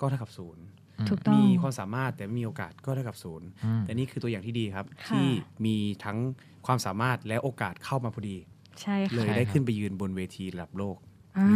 [0.00, 0.64] ก็เท่ากับศูนย์
[1.08, 5.26] ถูกต้องมีความสามารถแต่ไม่มีโอกาสก็เท่ากับศูนย์อืมแต่นี่คือตัวอย่างที่ดีครับค่ะที่
[5.64, 6.18] มีทั้ง
[6.66, 8.36] ความสามารถและโอกาสเข้ามาพอดี
[8.80, 10.96] ใช่เลค่ะยได้ขึ้นไปยืนบนเวทีระดับโลก
[11.38, 11.48] อ่า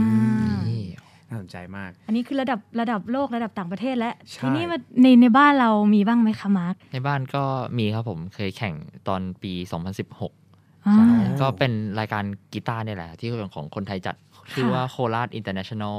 [0.71, 0.85] นี่
[1.31, 7.43] น่าสนใจมาก อันนี้คือระดับระดับโลกระดับต่างประเทศและใช่ทีนี้มาในในบ้านเรามีบ้างไหมคะมาร์คในบ้านก็
[7.79, 8.75] มีครับผมเคยแข่ง
[9.09, 11.07] ตอนปี 2016อ่าใช่
[11.41, 14.17] ก็เป็นรายการกีตาร์เนี่ยแหละ ที่ของคนไทยจัด
[14.53, 15.99] ชื่อว่าโคราช International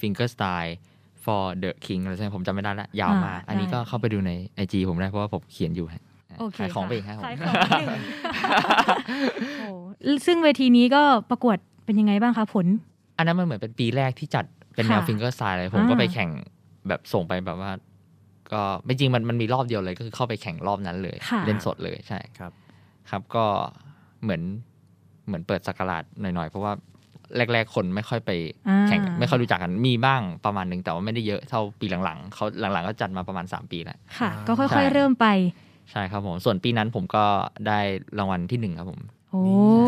[0.00, 0.74] Finger Style
[1.24, 6.02] for the King อะไรใช่ไหมผมจำไม่ได้ละยาวมากอ่าอันนี้ได้ก็เข้าไปดูใน IG ผมได้ เพราะว่าผมเขียนอยู่ฮะ
[6.40, 8.02] โอเคขายของไปค่ะอีกครับผมขายของนิดนึง
[9.60, 9.70] โอ้
[10.26, 12.66] ซึ่งเวทีนี้ก็ประกวดเป็นยังไงบ้างคะผล
[13.18, 16.30] อันนั้นมันเหมือนเป็นปีแรกที่จัดเป็นแนวค่ะ Finger Style เลยผมก็อ่าไปแข่ง
[16.88, 17.70] แบบส่งไปแบบว่า
[18.52, 22.52] ก็ไม่จริงมันมันมีรอบเดียวเลยก็คือเข้าไปแข่งรอบนั้นเลยค่ะเล่นสดเลยใช่ครับ
[23.10, 23.44] ครับก็
[24.22, 24.42] เหมือน
[25.26, 26.72] เหมือนเปิดสักราชหน่อยๆ เพราะว่า
[27.36, 28.30] แรก ๆ คนไม่ค่อยไป
[28.68, 35.26] อ่าแข่งไม่ค่อยรู้จักกันมีบ้างประมาณหนึ่งแต่ว่าไม่ได้เยอะเท่าปีหลังๆเขาหลังๆก็จัดมาประมาณ 3 ปีแล้วค่ะอ่าก็ค่ใช่อยๆเริ่มไป
[35.90, 37.24] ใช่ครับผม ส่วนปีนั้นผมก็
[37.66, 37.78] ได้
[38.18, 39.17] รางวัลที่หนึ่งครับผมโอ้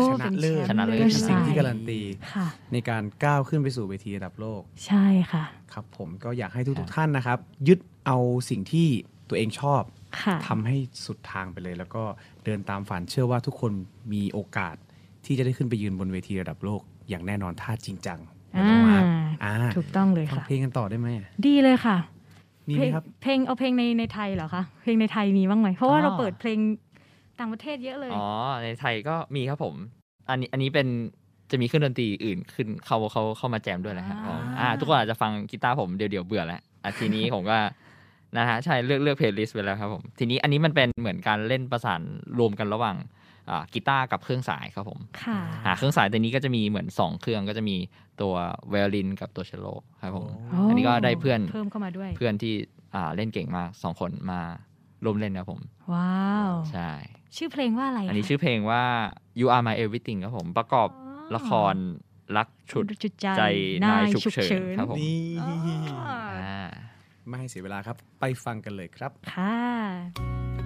[0.09, 1.99] ชนะเลิศชนะเลิศเป็นสิ่งที่ใช่การันตี
[2.33, 8.17] ค่ะในการก้าวขึ้นไปสู่เวทีระดับโลก ใช่ค่ะ ครับผมก็อยากให้ทุกๆท่านนะครับ ยึดเอา
[8.49, 8.87] สิ่งที่
[9.29, 9.81] ตัวเองชอบ
[10.21, 10.75] ค่ะทำให้
[11.05, 12.03] สุดทางไปเลย แล้วก็
[12.45, 13.71] เดินตามฝันเชื่อว่าทุกคน
[14.13, 14.75] มีโอกาส
[15.25, 18.19] ที่จะได้ขึ้นไปยืนบนเวทีระดับโลก อย่างแน่นอนถ้าจริงจัง
[18.55, 19.05] อ่าน้องมาร์ค
[19.43, 21.07] อ่าถูกต้องเลยฟังค่ะเพลงกันต่อได้ไหม
[21.47, 21.97] ดีเลยค่ะ
[22.67, 26.59] มีเพไหลมงครับเพลงเอาเพลงในในไทยเหรอคะเพลงในไทยมีบ้างไหมเพราะว่าอ๋อเราเปิดเพลง
[27.41, 28.25] ต่างประเทศเยอะเลย อ๋อ
[28.63, 29.75] ในไทยก็มีครับผม
[30.29, 30.87] อันนี้อันนี้เป็น
[31.51, 37.57] จะมีเครื่องดนตรีอื่นขึ้นเขาเขาเข้ามาแจมด้วยแหละครับอ่าอ่าทุกคนอาจจะฟังกีตาร์ผมเดี๋ยวๆเบื่อแล้วอะทีนี้ผมก็
[38.37, 42.01] นะฮะใช่เลือกเลือก playlist ไปแล้วครับผม ทีนี้อันนี้มันเป็นเหมือนการเล่นประสาน
[42.39, 42.95] รวมกันระหว่าง
[43.49, 47.77] อ่ากีตาร์กับเครื่องสายครับผมค่ะหาเครื่องสายตัวนี้ก็จะมีเหมือน 2 เครื่องก็จะมี
[48.21, 48.33] ตัว
[48.69, 49.67] ไวโอลินกับตัวเชลโล
[50.01, 52.53] ครับผมโอ้อันนี้ก็ได้เพื่อนเพิ่มเข้ามาด้วย เพื่อนที่
[52.95, 54.41] อ่าเล่นเก่งมากสองคนมา
[55.03, 55.61] ร่วมเล่นครับผม
[55.93, 56.91] ว้าว ใช่
[57.37, 58.83] ชื่อเพลงว่าอะไร อันนี้คะชื่อเพลงว่า
[59.39, 61.75] you are my everything ครับผมประกอบอ๋อละคร
[62.37, 63.43] รักฉุดจุดใจใจ
[63.85, 65.49] นายฉุกเฉินฉุครับผมนี่อ๋อ
[66.41, 66.63] อ่า
[67.27, 69.57] ไม่ให้เสียเวลาครับ ไปฟังกันเลยครับค่ะ「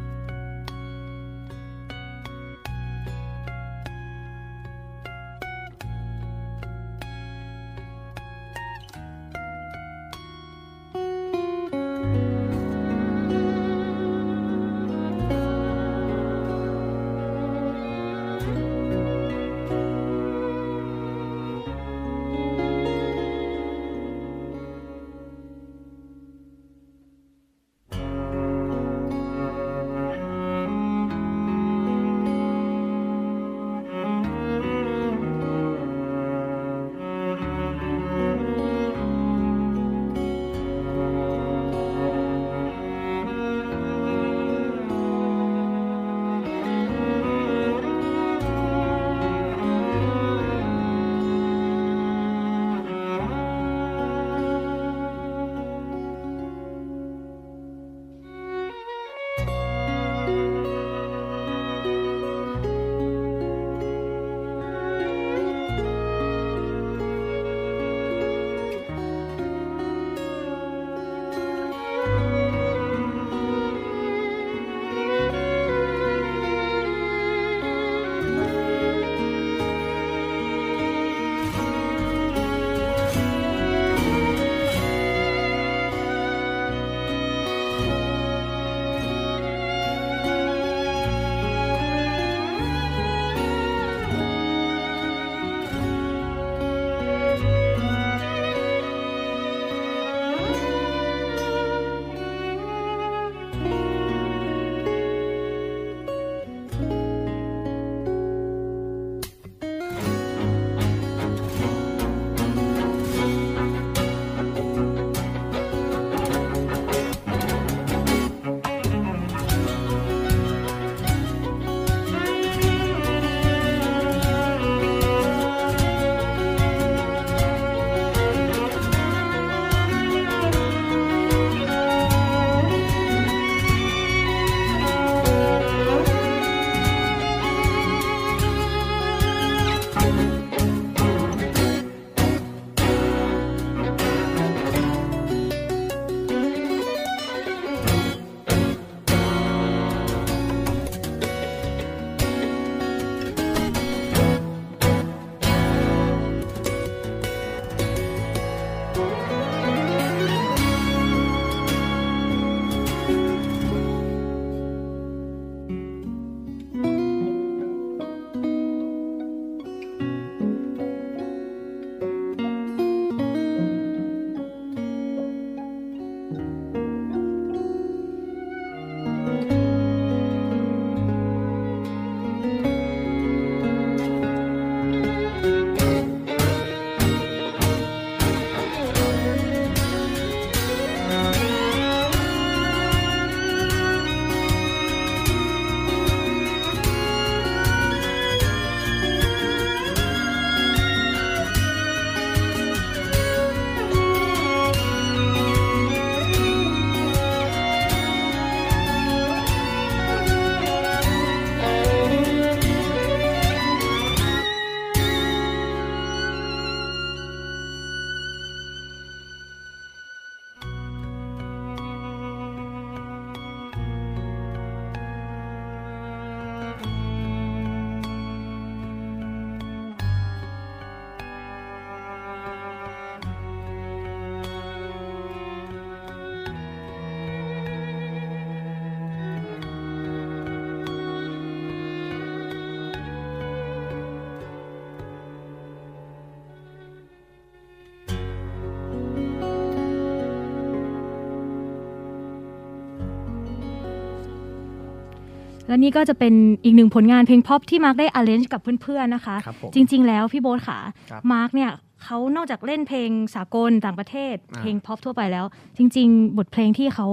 [255.76, 260.80] แล้วนี่ก็จะเป็นอีกหนึ่งผลงานเพลงพ็อปที่มาร์กได้ arrange กับเพื่อนๆนะคะ ครับผมจริง ๆ แล้วพี่โบ๊ทค่ะ
[261.12, 261.72] ครับ มาร์กเนี่ย
[262.04, 265.46] เขานอกจากเล่นเพลงสากลต่างประเทศ อ่า เพลงพ็อปทั่วไปแล้ว
[265.78, 267.08] จริง ๆ บทเพลงที่เขา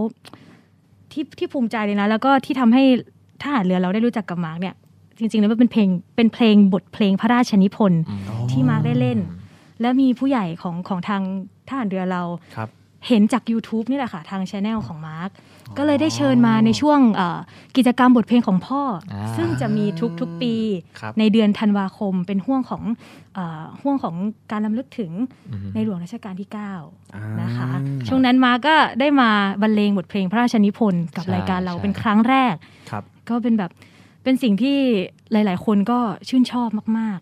[1.12, 2.82] ที่ที่ภูมิใจเลยนะ แล้วก็ที่ทำให้
[3.42, 4.74] ทหารเรือเราได้รู้จักกับมาร์กเนี่ย
[5.18, 9.18] จริงๆแล้วมันเป็นเพลงเป็นเพลงบทเพลงพระราชนิพนธ์อืมที่มาร์กได้เล่น
[9.80, 11.22] แล้วมีผู้ใหญ่ของของทาง
[11.68, 12.22] ทหารเรือเรา
[12.56, 12.68] ครับ
[13.06, 15.30] เห็นจาก YouTube นี่แหละค่ะ ทางช anel ของมาร์ก
[15.78, 17.38] ก็เลยได้เชิญมาในช่วงเอ่อ
[17.76, 18.82] กิจกรรมบทเพลงของพ่อ
[19.12, 19.84] อาซึ่งจะมี
[20.20, 20.54] ทุกๆปี
[21.00, 22.82] ครับในเดือนธันวาคมเป็นห่วงของ
[23.34, 24.14] เอ่อห่วงของ
[24.50, 25.12] การลำลึกถึง
[25.50, 26.72] อืมในหลวงรัชกาลที่อ่า
[27.28, 27.70] 9นะคะ
[28.08, 29.30] ช่วงนั้นมาก็ได้มา
[29.62, 32.54] บรรเลงบทเพลงพระราชนิพนธ์กับใช่รายการเราใช่เป็นครั้งแรก
[32.90, 33.70] ครับก็เป็นแบบ
[34.22, 34.78] เป็นสิ่งที่
[35.32, 35.98] หลาย ๆ คนก็
[36.28, 37.20] ชื่นชอบมาก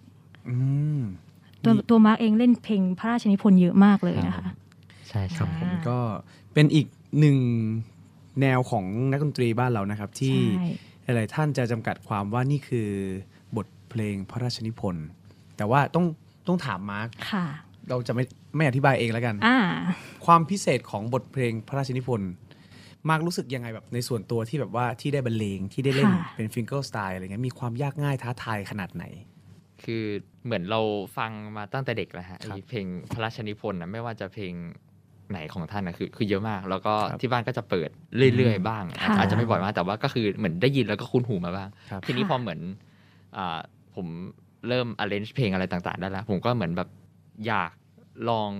[0.48, 0.56] อื
[1.00, 4.46] มๆตัวตัวมาร์กเองเล่นเพลงพระราชนิพนธ์เยอะมากเลยนะคะ
[5.10, 5.98] ใช่ครัใช่บผมก็
[6.54, 6.86] เป็นอีก
[7.20, 7.38] หนึ่ง
[8.40, 10.36] แนวของนักดนตรีบ้านเรานะครับ ที่
[11.04, 12.90] ใช่หลายๆท่านจะจำกัดความว่านี่คือ
[13.56, 15.06] บทเพลงพระราชนิพนธ์
[15.56, 16.04] แต่ว่าต้อง
[16.46, 17.46] ต้องถามมาร์คค่ะ
[17.88, 18.24] เราจะไม่
[18.56, 19.58] ไม่อธิบายเองแล้วกันอ่า
[20.26, 22.30] ความพิเศษของบทเพลงพระราชนิพนธ์
[23.08, 29.04] มาร์ครู้สึกยังไงแบบในส่วนตัวที่แบบว่าที่ได้บรรเลงที่ได้เล่นค่ะเป็น Finger Style อะไรเงี้ยมีความยากง่ายท้าทายขนาดไหน
[29.82, 30.04] คือ
[30.44, 30.80] เหมือนเรา
[31.16, 34.54] ฟังมาตั้งแต่เด็กแล้วฮะครับไอ้เพลงพระราชนิพนธ์นะไม่ว่าจะเพลง
[35.30, 37.90] ไหนของท่านนะคือคือเยอะมาก แล้วก็ครับที่บ้านก็จะเปิด
[38.36, 42.60] เรื่อยๆบ้างค่ะอาจจะไม่บ่อยมากแต่ว่าก็คือเหมือนได้ยินแล้วก็คุ้นหูมาบ้างครับทีนี้ค่ะพอเหมือน
[43.36, 43.58] อ่า
[43.94, 44.06] ผม
[44.68, 46.88] เริ่ม arrange เพลงอะไรต่างๆ ได้แล้ว ผมก็เหมือนแบบ
[47.46, 47.72] อยาก
[48.30, 48.52] ลอง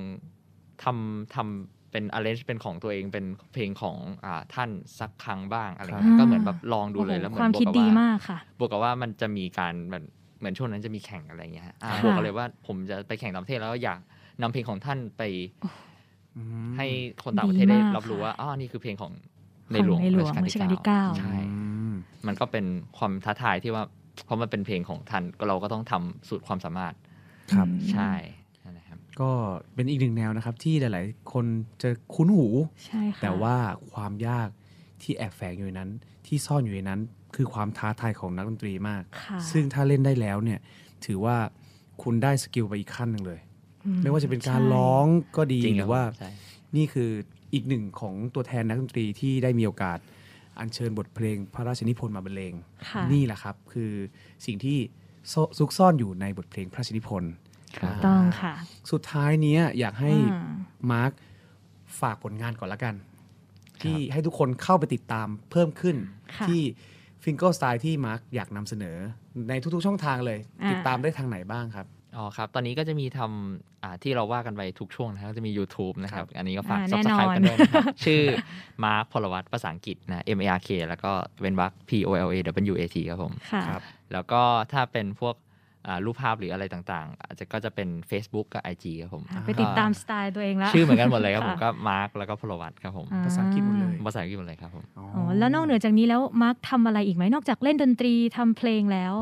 [0.83, 10.05] ทำทำเป็น arrange เป็นของตัวเองเป็นเพลงของอ่าท่านสักครั้งบ้างอะไรเงี้ยอ่าก็เหมือนแบบลองดูเลยโอ้โหแล้วเหมือนความบวคิดกับดีว่ามากค่ะบวกกับว่ามันจะมีการแบบ
[10.39, 14.01] เหมือนช่วงนั้นจะมีแข่งอะไรเงี้ยฮะอ่าค่ะบวกกันเลยว่าผมจะไปแข่งต่างประเทศแล้วอยาก
[14.43, 15.23] นำเพลงของท่านไป
[15.65, 15.75] อืม
[16.77, 16.87] ให้
[17.25, 19.13] คนต่างประเทศได้ดีมากรับรู้ค่ะว่าอ๋อนี่คือเพลงของ
[19.73, 21.63] ในของหลวงในหลวงรัชกาลรัชกาลที่ที่เก้าเก้าใช่อื
[21.93, 21.95] ม
[22.27, 22.65] มันก็เป็น
[22.99, 23.85] ความท้าทายที่ว่า
[24.25, 26.95] เพราะมันเป็นเพลงของท่านก็เราก็ต้องทำสุดความสามารถ
[27.55, 28.13] ครับอืมใช่
[28.65, 29.31] นั่นแหละครับก็
[29.75, 31.45] เป็นอีกหนึ่งแนวนะครับ ที่หลาย ๆ คน
[31.83, 32.47] จะคุ้นหู
[32.87, 33.57] ใช่ค่ะแต่ว่า
[33.93, 34.49] ความยาก
[35.03, 35.91] ที่แอบแฝงอยู่ในนั้น
[36.27, 37.01] ที่ซ่อนอยู่ในนั้น
[37.37, 40.61] คือความท้าทายของนักดนตรีมากค่ะซึ่งถ้าเล่นได้แล้วเนี่ย
[41.07, 41.37] ถือว่า
[42.03, 43.50] คุณได้ skill ไปอีกขั้นหนึ่งเลยอื
[44.03, 45.07] ไม่ว่าจะเป็นการใช่ร้อง
[45.37, 46.31] ก็ดีจริงหรือว่าใช่ครับ
[46.77, 47.11] นี่คือ
[47.55, 49.99] อีกหนึ่งของตัวแทนนักดนตรีที่ได้มีโอกาส
[50.59, 52.55] อัญเชิญบทเพลงพระราชนิพนธ์มาบรรเลง
[52.91, 53.93] ค่ะนี่แหละครับ คือ
[54.47, 54.79] สิ่งที่
[55.33, 57.33] ซ่อนซุกซ่อนอยู่ในบทเพลงพระราชนิพนธ์
[57.79, 58.55] ครับต้องค่ะ
[58.93, 60.51] สุดท้ายเนี้ยอยากให้อ่า
[60.93, 61.13] มาร์ค
[62.01, 62.95] ฝากผลงานก่อนละกัน
[63.83, 65.97] ที่ให้ทุกคนเข้าไปติดตามเพิ่มขึ้น
[66.37, 66.63] ค่ะที่
[67.23, 68.97] Finger Style ที่มาร์คอยากนำเสนอ
[69.49, 71.87] ในทุกๆช่องทางเลยอ่าติดตามได้ทางไหนบ้างครับ
[72.17, 78.23] อ๋อครับ ตอนนี้ก็จะมีทำอ่าที่เราว่ากันไปทุกช่วงนะครับก็จะมี YouTube นะครับ อันนี้ก็ฝาก อ่าแน่นอน subscribe กันด้วยนะครับ ชื่อ
[78.85, 82.37] มาร์คพลวัตภาษาอังกฤษนะ M A R K แล้วก็เว้นวรรค P O L A
[82.73, 83.83] W A T ครับผม ค่ะ ครับ
[84.13, 84.41] แล้วก็
[84.73, 85.37] ถ้าเป็นพวก
[85.87, 99.15] อ่ารูปภาพหรืออะไรต่างๆ อาจจะก็จะเป็น Facebook กับ IG ครับผมอ่าไปติดตามสไตล์ตัวเองแล้ว ชื่อเหมือนกันหมดเลยครับผมะก็มาร์คแล้วก็พลวัตครับผมอ่าภาษาอังกฤษหมดเลย ภาษาอังกฤษหมดเลยครับผมอ๋ออ๋อแล้วนอกเหนือจากนี้แล้วมาร์คทำอะไรอีกไหมนอกจากเล่นดนตรีทำเพลงแล้ว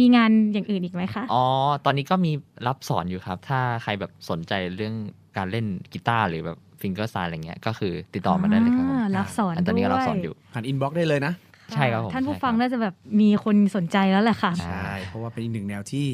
[0.00, 1.44] มีงานอย่างอื่นอีกไหมคะ อ๋อ
[1.84, 2.32] ตอนนี้ก็มี
[2.66, 4.94] รับสอนอยู่ครับ ถ้าใครแบบสนใจเรื่อง
[5.36, 11.32] การเล่นกีตาร์หรือแบบ Finger Style อะไรเงี้ย ก็คือติดต่อมาได้เลยครับผมอ่ารับสอนอันตอนนี้ก็รับด้วยสอนอยู่ผ่าน inbox ได้เลยนะ
[11.72, 16.06] ใช่ครับผม ท่านผู้ใช่ครับฟังน่าจะแบบมีคนสนใจแล้วแหละค่ะใช่ใช่ เพราะว่าเป็นอีกหนึ่งแนวที่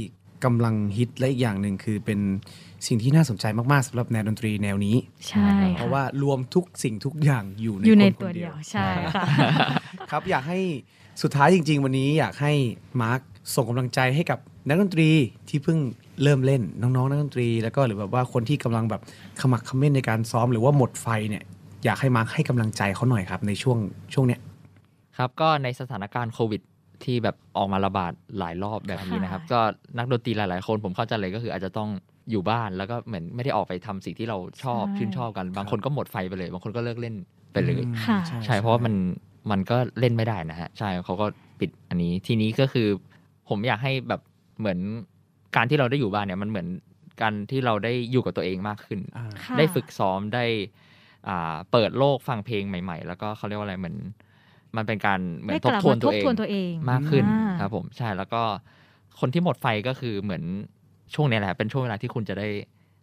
[0.45, 2.21] กำลังฮิตและอีกอย่างหนึ่งคือเป็น
[2.87, 4.97] สิ่งที่น่าสนใจมาก ๆสำหรับแนวดนตรีแนวนี้
[5.29, 9.25] ใช่ เพราะว่ารวมทุกสิ่งทุกอย่างอยู่ในอยู่ในคนตัวคนเดีเดียยววใช่ค่ะ
[10.11, 10.61] ครับอยากให้
[11.23, 12.53] สุดท้ายจริง ๆ วันนี้อยากให้
[13.03, 13.21] มาร์ค
[13.55, 14.39] ส่งกำลังใจให้กับ
[14.69, 15.09] นักดนตรี
[15.49, 15.79] ที่เพิ่ง
[16.23, 19.03] เริ่มเล่นน้องๆนักดนตรี แล้วก็หรือแบบว่าคนที่กำลังแบบ
[19.41, 21.43] ขมักเขม้นในการซ้อมหรือว่าหมดไฟเนี่ย
[21.85, 23.79] อยากให้มาร์คให้กำลังใจเขาหน่อยครับในช่วง
[24.15, 24.41] ช่วงเนี้ย
[25.19, 26.63] ครับก็ในสถานการณ์โควิด
[27.05, 29.61] ที่แบบออกมาระบาดหลายรอบแบบนี้นะครับค่ะก็
[29.99, 31.89] นักดนตรีหลาย ๆ คนผมเข้าใจเลยก็คืออาจจะต้อง
[32.31, 37.15] อยู่บ้านแล้วก็เหมือนไม่ได้ออกไปทำสิ่งที่เราชอบชื่นชอบกัน บางคนก็หมดไฟไปเลย บางคนก็เลิกเล่น
[37.53, 38.95] ไปเลยอืมค่ะใช่เพราะว่ามัน
[39.51, 41.27] มันก็เล่นไม่ได้นะฮะใช่เขาก็
[41.61, 42.89] ปิดอันนี้ทีนี้ก็คือ
[43.49, 44.21] ผมอยากให้แบบ
[44.59, 44.79] เหมือน
[45.57, 46.69] การที่เราได้อยู่บ้านเนี่ยมันเหมือน
[47.23, 50.45] การที่เราได้อยู่กับตัวเองมากขึ้นอ่าค่ะได้ฝึกซ้อมได้
[51.29, 53.97] อ่าเปิดโลกฟังเพลงใหม่ ๆ แล้วก็เขาเรียกว่าอะไรเหมือน
[54.77, 58.43] มันเป็นการเหมือนได้ทกบลับทวนมาตัทวบเองทวนตัวเองมากขึ้นอ่าครับผมใช่แล้วก็
[59.21, 60.43] คนที่หมดไฟก็คือเหมือน
[61.15, 62.49] ช่วงนี้แหละเป็นช่วงเวลาที่คุณจะได้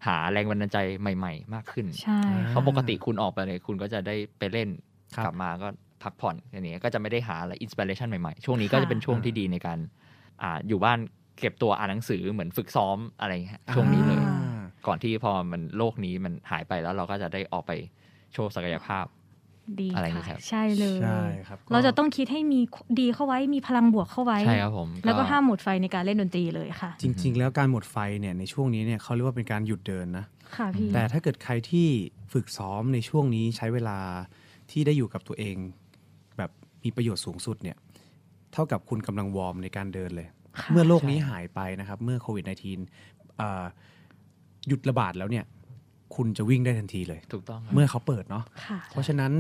[0.08, 4.70] หาแรงบันดาลใจใหม่ ๆ มากขึ้นใช่เพราะปกติคุณออกไปเลยคุณก็จะได้ไปเล่น
[5.16, 5.68] ครับกลับมาก็
[6.04, 9.80] พักผ่อนอย่างนี้ก็จะไม่ได้หาอะไรอินสปิเรชันใหม่ๆ ช่วงนี้ก็จะเป็นช่วงที่ดีในการ
[10.42, 11.00] อ่าอยู่บ้าน
[11.40, 17.72] เก็บตัวอ่านหนังสือเหมือนฝึกซ้อมอะไรอย่างเงี้ยช่วงนี้เลยอ่าก่อนที่พอมันโลกนี้มันหายไปแล้วเราก็จะได้ออกไป
[18.34, 19.06] โชว์ศักยภาพ
[19.82, 22.60] ดีอะไรอย่างนี้ครัค่ะบใช่เลยใช่ครับก็เราจะต้องคิดให้มี
[23.00, 30.26] ดีเข้าไว้มีพลังบวกเข้าไว้ใช่ครับผมแล้วก็ห้ามหมดไฟในการเล่นดนตรีเลยค่ะ จริง ๆ แล้วการหมดไฟเนี่ยในช่วงนี้เนี่ยเขาเรียกว่าเป็นการหยุดเดินนะ
[30.56, 31.88] ค่ะพี่แต่ถ้าเกิดใครที่
[32.34, 34.00] ฝึกซ้อมในช่วงนี้ใช้เวลา
[34.72, 35.56] ที่ได้อยู่กับตัวเอง
[36.38, 36.52] แบบ
[36.84, 37.78] มีประโยชน์สูงสุดเนี่ย
[38.54, 40.28] เท่ากับคุณกำลังวอร์มในการเดินเลย
[40.60, 43.66] ค่ะเมื่อโลกนี้หายไปนะครับ เมื่อโควิด -19 อ่า
[44.68, 45.46] หยุดระบาดแล้วเนี่ย
[46.16, 49.32] คุณจะวิ่งได้ทันทีเลย ถูกต้องครับเมื่อเขาเปิดเนาะค่ะเพราะฉะนั้น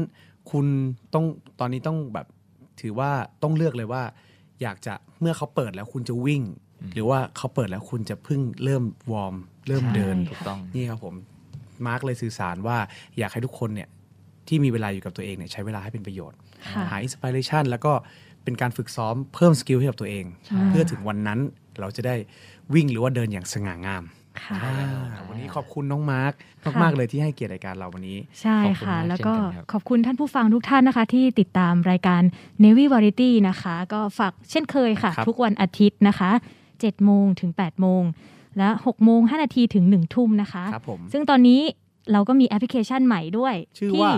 [0.52, 0.66] คุณ
[1.14, 1.26] ต้อง
[1.60, 2.28] ตอนนี้ต้องแบบ
[2.82, 3.12] ถือว่า
[3.44, 4.04] ต้องเลือกเลยว่า
[4.62, 6.42] อยากจะเมื่อเขาเปิดแล้วคุณจะวิ่ง
[6.94, 9.36] หรือว่าเขาเปิดแล้วคุณจะเพิ่งเริ่ม warm
[9.68, 11.16] เริ่มเดินใช่ถูกต้องนี่ครับผม
[11.88, 12.78] มาร์กเลยสื่อสารว่า
[13.20, 13.90] อยากให้ทุกคนเนี่ย
[14.48, 16.38] ที่มีเวลาอยู่กับตัวเองเนี่ยใช้เวลาให้เป็นประโยชน์
[16.74, 17.94] ค่ะหา inspiration แล้วก็
[18.44, 20.26] เป็นการฝึกซ้อมเพิ่ม skill ให้กับตัวเอง
[20.70, 21.40] เพื่อถึงวันนั้น
[21.80, 22.16] เราจะได้
[22.74, 24.04] วิ่งหรือว่าเดินอย่างสง่างาม
[24.44, 24.76] ค่ะอ่า
[25.28, 26.34] วันนี้ขอบคุณน้องมาร์ก
[26.82, 32.22] มากๆเลยที่ให้เกียรติรายการเราวันนี้ ใช่ขอบคุณค่ะมากแล้วก็เช่นกันครับขอบคุณท่านผู้ฟังทุกท่านนะคะ ที่ติดตามรายการ
[32.64, 36.32] Navy Variety นะคะ ก็ฝากเช่นเคยค่ะครับทุกวันอาทิตย์นะคะ
[36.72, 38.04] 7โมงถึง8โมง
[38.58, 41.62] และ6โมง5นาทีถึง1ทุ่มนะคะครับผมซึ่งตอนนี้
[42.12, 44.14] เราก็มีแอปพลิเคชันใหม่ด้วย ชื่อที่ว่า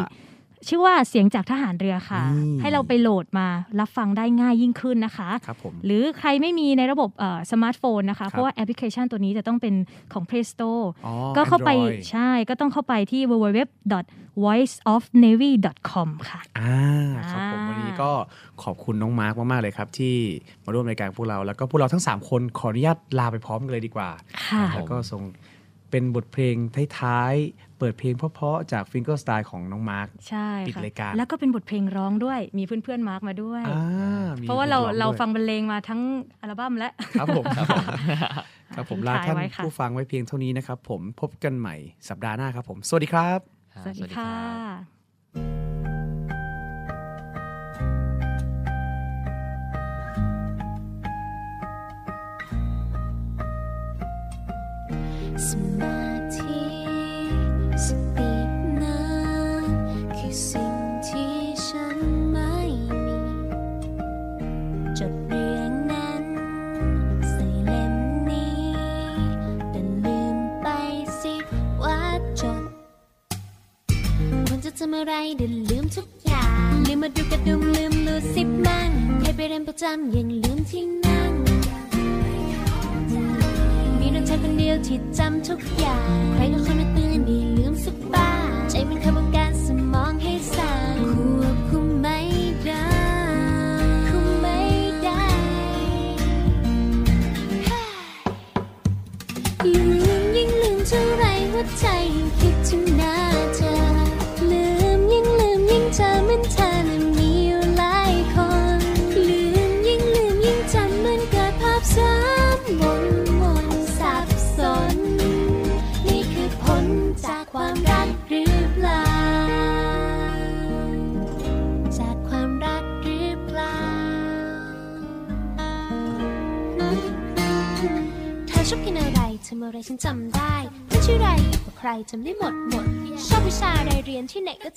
[0.69, 3.47] ชื่อว่าเสียงจากทหารเรือค่ะอืมให้เราไปโหลดมา
[3.79, 7.09] รับฟังได้ง่ายยิ่งขึ้นนะคะครับผมหรือใครไม่มีในระบบ
[7.51, 9.75] สมาร์ทโฟนนะคะ เพราะว่าแอปพลิเคชันตัวนี้จะต้องเป็น
[10.13, 16.77] ของ Play Store อ๋อก็เข้าไป Android ใช่ก็ต้องเข้าไปที่ www.voiceofnavy.com ค่ะอ่า
[17.31, 18.11] ครับผมอ่าวันนี้ก็
[18.63, 20.15] ขอบคุณน้องมาร์กมาก ๆ เลยครับ ที่
[20.63, 24.09] มาร่วมรายการพวกเรา แล้วก็พวกเราทั้ง 3 คนขออนุญาตลาไปพร้อมกันเลยดีกว่า
[24.47, 25.21] ค่ะ แล้วก็ส่ง
[25.93, 26.55] เป็นบทเพลง
[26.99, 36.01] ท้ายๆ เปิดเพลงเพราะๆ จาก Finger Style ของน้องมาร์กใช่ปิดค่ะรายการ แล้วก็เป็นบทเพลงร้องด้วย มีเพื่อนๆมาร์กมาด้วยอ่ามีเพราะว่าเราพลงเราด้วยฟังบรรเลงมาทั้ง
[36.41, 37.85] อัลบั้มแล้วครับผม ครับผม
[38.75, 41.75] ครับผมทิ้งลาท้ายท่านไว้ค่ะผู้ฟังไว้เพียงเท่านี้นะครับผมพบกันใหม่
[42.09, 43.39] สัปดาห์หน้าครับผม สวัสดีครับ
[43.85, 45.72] สวัสดีค่ะ
[55.47, 55.49] ส
[58.17, 58.32] ม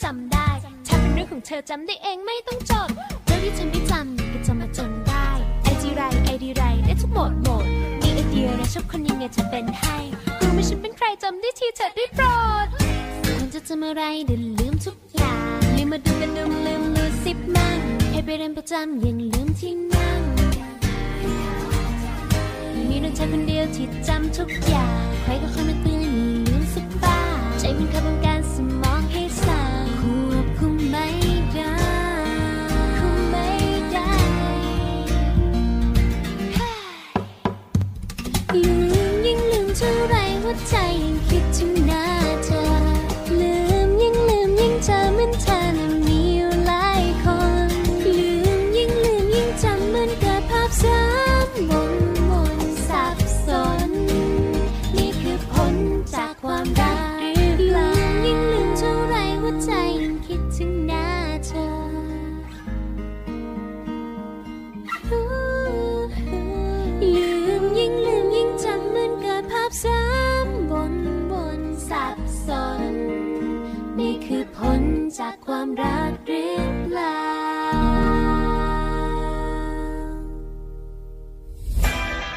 [0.05, 0.49] จำได้
[0.86, 2.59] ถ้าเป็นเรื่องของเธอจำได้เองไม่ต้อง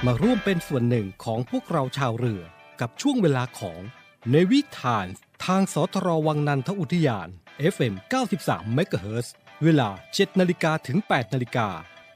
[0.09, 2.41] มาร่วมเป็นส่วนหนึ่งของพวกเราชาวเรือ
[2.81, 3.79] กับช่วงเวลาของ
[4.33, 7.27] Navy Times ทางสทรวังนันทอุทยาน
[7.73, 7.93] FM
[8.35, 9.27] 93 MHz
[9.63, 11.69] เวลา 7นาฬิกาถึง 8นาฬิกา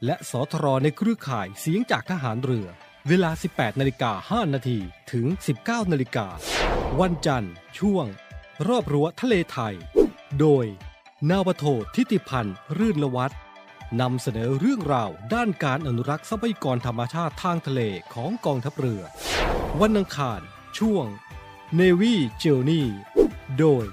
[0.05, 2.67] และสทรในเครือข่ายเสียงจากทหารเรือ
[3.07, 4.79] เวลา 18นาฬิกา5นาที
[5.11, 5.25] ถึง
[5.59, 6.27] 19นาฬิกา
[6.99, 8.05] วันจันทร์ ช่วง
[8.67, 9.75] รอบรั้วทะเลไทย
[10.39, 10.65] โดย
[11.29, 11.65] นาวโท
[11.95, 13.31] ทิติพันธ์ รื่นละวัฒ
[14.01, 17.81] นำเสนอเรื่องราวด้านการอนุรักษ์ทรัพยากรธรรมชาติทางทะเล
[18.13, 19.01] ของกองทัพเรือ
[19.81, 20.41] วันอังคาร
[20.77, 21.05] ช่วง
[21.79, 22.85] Navy Journey
[23.59, 23.85] โดย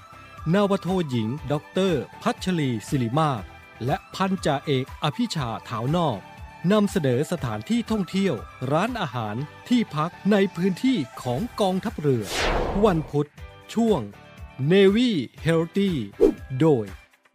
[0.55, 3.43] นาวโทหญิงด็อกเตอร์พัชรีศิริมาศ
[3.87, 6.19] และพันจ่าเอกอภิชาถาวนอก
[6.73, 8.35] นำเสนอสถานที่ท่องเที่ยว
[8.73, 9.37] ร้านอาหาร
[9.69, 12.25] ที่พักในพื้นที่ของกองทัพเรือ
[12.85, 13.29] วันพุธ
[13.75, 14.01] ช่วง
[14.73, 15.11] Navy
[15.47, 15.91] Healthy
[16.61, 16.87] โดย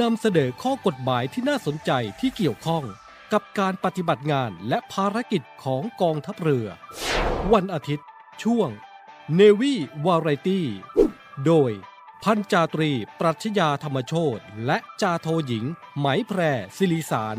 [0.00, 1.90] นำเสนอข้อกฎหมายที่น่าสนใจ
[2.20, 2.84] ที่เกี่ยวข้อง
[3.32, 6.66] กับการปฏิบัติงานและภารกิจของกองทัพเรือ
[7.52, 8.08] วันอาทิตย์
[8.42, 8.68] ช่วง
[9.38, 9.74] Navy
[10.06, 10.60] Variety
[11.46, 11.70] โดย
[12.24, 12.90] พันจาตรี
[13.20, 15.64] ปรัชญาธรรมโชตและจาโทหญิง
[15.98, 16.40] ไหมแพร
[16.76, 17.36] ศิริสาร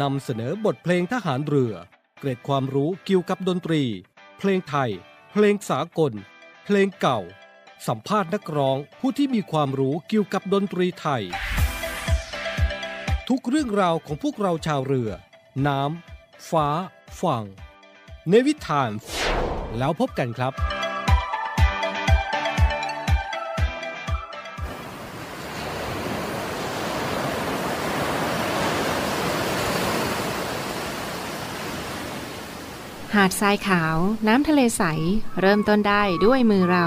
[0.00, 1.74] นำเสนอบทเพลงทหารเรือ
[2.20, 3.82] เกร็ดความรู้เกี่ยวกับดนตรี
[4.38, 4.90] เพลงไทย
[5.32, 6.12] เพลงสากล
[6.64, 7.20] เพลงเก่า
[7.86, 11.24] สัมภาษณ์นักร้องผู้ที่มีความรู้เกี่ยวกับดนตรีไทย
[13.34, 15.10] ทุกเรื่องราวของพวกเราชาวเรือ
[15.66, 16.68] น้ำ ฟ้า
[17.20, 17.44] ฝั่ง
[18.30, 18.90] ในวิถาน
[19.78, 20.52] แล้วพบกันครับ
[33.14, 34.82] หาดทรายขาว น้ำทะเลใส
[35.40, 36.86] เริ่มต้นได้ด้วยมือเรา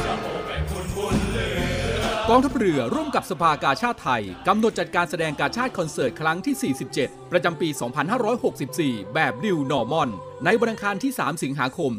[2.29, 7.69] กองทัพเรือร่วมกับสภากาชาติไทย กำหนดจัดการแสดงกาชาติคอนเสิร์ตครั้งที่ 47 ประจำปี
[8.41, 10.09] 2564 แบบ New Normal
[10.45, 11.91] ในวันอังคารที่ 3 สิงหาคม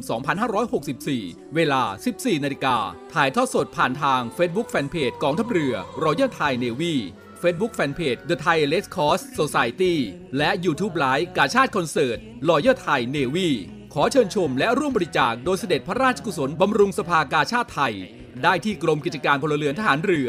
[0.74, 1.82] 2564 เวลา
[2.14, 2.76] 14 นาฬิกา
[3.14, 6.94] ถ่ายทอดสดผ่านทาง Facebook Fanpage กองทัพเรือ Royal Thai Navy
[7.42, 9.94] Facebook Fanpage The Thai Red Cross Society
[10.38, 12.18] และ YouTube Live กาชาดคอนเสิร์ต
[12.48, 13.48] Royal Thai Navy
[13.94, 17.96] ขอเชิญชมและร่วมบริจาคโดยเสด็จพระราชกุศลบำรุงสภากาชาดไทย
[18.44, 20.28] ได้ที่กรมกิจการพลเรือนทหารเรือ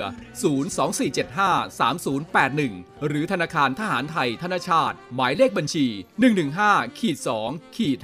[2.14, 5.88] 024753081 หรือธนาคารทหารไทยธนชาติ หมายเลขบัญชี
[6.44, 8.00] 115ขีด2ขีด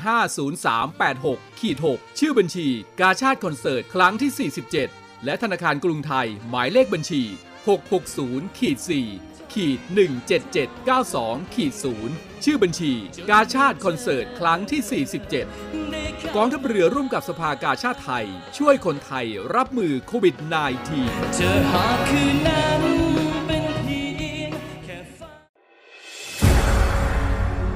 [0.78, 2.68] 50386ขีด6ชื่อบัญชี
[3.02, 7.22] กาชาติคอนเสิร์ตครั้งที่ 47 และธนาคารกรุงไทย หมายเลขบัญชี
[7.92, 8.78] 660ขีด
[9.18, 9.80] 4ขีด
[10.68, 11.74] 17792ขีด
[12.10, 12.94] 0ชื่อบัญชี
[13.30, 15.89] กาชาติคอนเสิร์ตครั้งที่ 47
[16.36, 18.26] กองทัพเรือร่วมกับสภากาชาติไทย
[18.58, 20.36] ช่วยคนไทยรับมือโควิด
[20.86, 22.82] -19 เจอหากคืนนั้น
[23.46, 24.02] เป็นเพี
[24.40, 24.52] ยง
[24.86, 24.98] แค่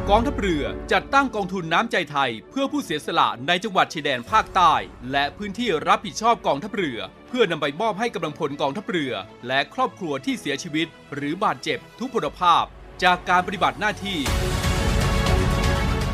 [0.10, 4.74] กองทัพเรือจัดตั้งกองทุนน้ำใจไทย เพื่อผู้เสียสละในจังหวัดชายแดนภาคใต้
[5.12, 9.14] และพื้นที่รับผิดชอบกองทัพเรือ เพื่อนำไปมอบให้กำลังพลกองทัพเรือ
[9.48, 12.64] และครอบครัวที่เสียชีวิต หรือบาดเจ็บทุกพลภาพ
[13.04, 14.20] จากการปฏิบัติหน้าที่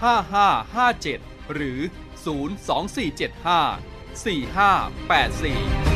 [0.00, 1.20] 5557
[1.52, 1.80] หรือ
[2.24, 3.78] 02475
[4.22, 5.95] 4584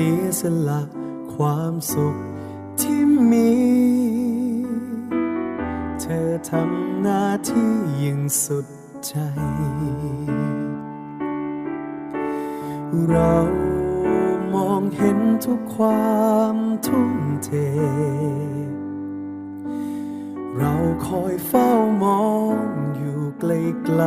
[0.00, 0.82] สียสละ
[1.34, 2.16] ความสุข
[2.80, 3.52] ที่มี
[6.00, 8.66] เธอทำหน้าที่อย่างสุด
[9.06, 9.14] ใจ
[13.08, 13.34] เรา
[14.54, 17.12] มองเห็นทุกความทุ่ม
[17.44, 17.50] เท
[20.56, 20.74] เรา
[21.06, 21.70] คอยเฝ้า
[22.02, 22.66] มอง
[22.96, 24.02] อยู่ไกล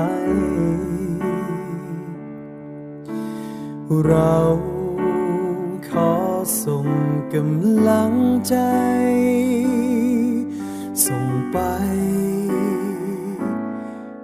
[3.95, 4.35] ๆเรา
[5.91, 6.13] ขอ
[6.63, 6.87] ส่ง
[7.33, 8.13] กำลัง
[8.47, 8.55] ใจ
[11.05, 11.57] ส่งไป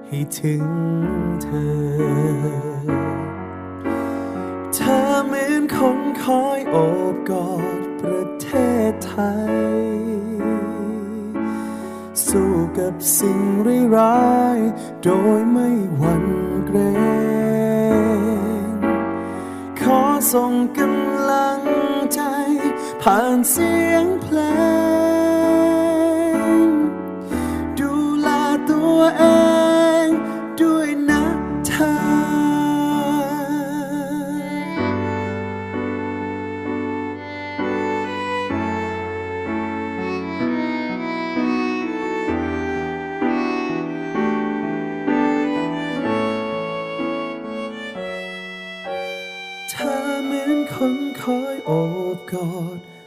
[0.08, 0.66] ให้ถึง
[1.44, 1.76] เธอ
[4.76, 6.76] เธอเหมือนคนคอยโอ
[7.14, 8.48] บกอดประเท
[8.90, 9.14] ศไท
[9.52, 9.56] ย
[12.28, 13.40] สู้กับสิ่ง
[13.98, 15.10] ร้ายๆโด
[15.40, 16.26] ยไม่หวั่น
[16.66, 16.78] เกร
[18.72, 18.78] ง
[19.80, 20.00] ขอ
[20.34, 21.15] ส่งกำลัง
[23.10, 24.40] ผ่านเสียงเพล
[26.34, 26.50] ง
[27.80, 28.28] ดูแล
[28.70, 29.55] ตัวเอง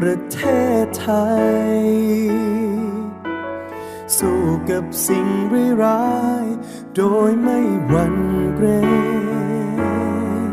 [0.00, 0.40] ประเท
[0.84, 1.08] ศไท
[1.74, 1.76] ย
[4.16, 5.28] สู้กับสิ่ง
[5.82, 6.44] ร้าย
[6.96, 8.16] โดยไม่หวั่น
[8.54, 8.66] เกร
[10.50, 10.52] ง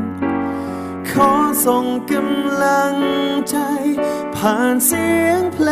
[1.10, 1.32] ขอ
[1.66, 2.96] ส่งกำลัง
[3.50, 3.58] ใจ
[4.36, 5.70] ผ่านเสียงเพล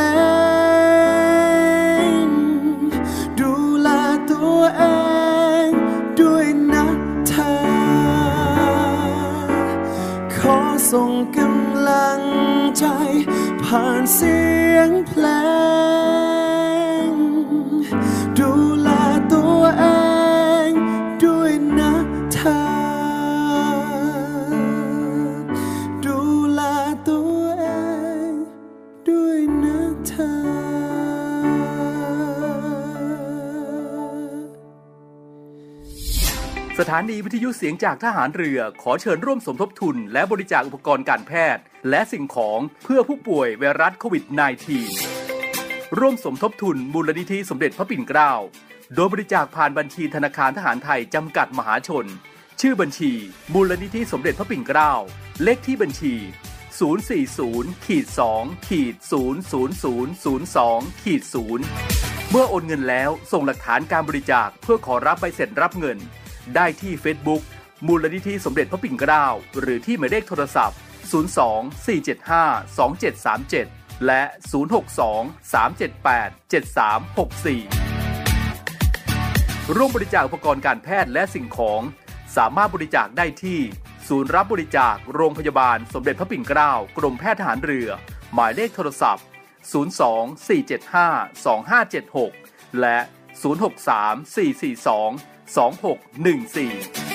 [2.14, 2.28] ง
[3.40, 3.90] ดูแล
[4.32, 4.84] ตัวเอ
[5.66, 5.68] ง
[6.20, 6.86] ด้วยนะ
[7.28, 7.54] เธอ
[10.36, 10.58] ขอ
[10.92, 12.22] ส่งกำลัง
[12.80, 12.86] ใจ
[13.76, 14.40] ผ่านเสี
[14.76, 15.26] ยงเพล
[17.08, 17.12] ง
[18.40, 18.52] ดู
[18.82, 18.90] แล
[19.34, 19.86] ตัวเอ
[20.68, 20.70] ง
[21.24, 21.94] ด้วยนะ
[22.34, 22.62] เธอ
[26.06, 26.20] ดู
[26.54, 26.62] แล
[27.10, 27.66] ตัวเอ
[28.28, 28.32] ง
[29.10, 30.34] ด้วยนะเธอ
[36.80, 44.24] สถานีวิทยุเสียงจากทหารเรือขอเชิญร่วมสมทบทุน และบริจาคอุปกรณ์การแพทย์ และสิ่งของเพื่อผู้ป่วยไวรัสโควิด
[45.12, 48.34] -19 ร่วมสมทบทุนมูลนิธิสมเด็จพระปิ่นเกล้า
[48.96, 52.06] โดยบริจาคผ่านบัญชีธนาคารทหารไทยจำกัดมหาชน
[52.62, 53.12] ชื่อบัญชี
[53.54, 54.94] มูลนิธิสมเด็จพระปิ่นเกล้า
[55.44, 56.14] เลขที่บัญชี
[57.00, 58.06] 040ขีด
[58.38, 61.24] 2ขีด00002ขีด
[61.78, 65.98] 0เมื่อโอนเงินแล้วส่งหลักฐานการบริจาคเพื่อขอรับใบเสร็จรับเงิน
[66.56, 67.42] ได้ที่ Facebook
[67.88, 69.26] มูลนิธิสมเด็จพระปิ่นเกล้า
[69.60, 70.78] หรือที่หมายเลขโทรศัพท์
[71.12, 74.56] 024752737 และ 062-378-7364
[79.76, 81.82] ร่วมบริจาคอุปกรณ์การแพทย์และสิ่งของ
[82.38, 83.60] สามารถบริจาคได้ที่
[84.08, 87.90] ศูนย์รับบริจาคโรงพยาบาลสมเด็จพระปิ่นเกล้ากรมแพทย์ทหารเรือ
[88.34, 89.26] หมายเลขโทรศัพท์
[92.32, 92.98] 024752576 และ
[97.08, 97.11] 063-442-2614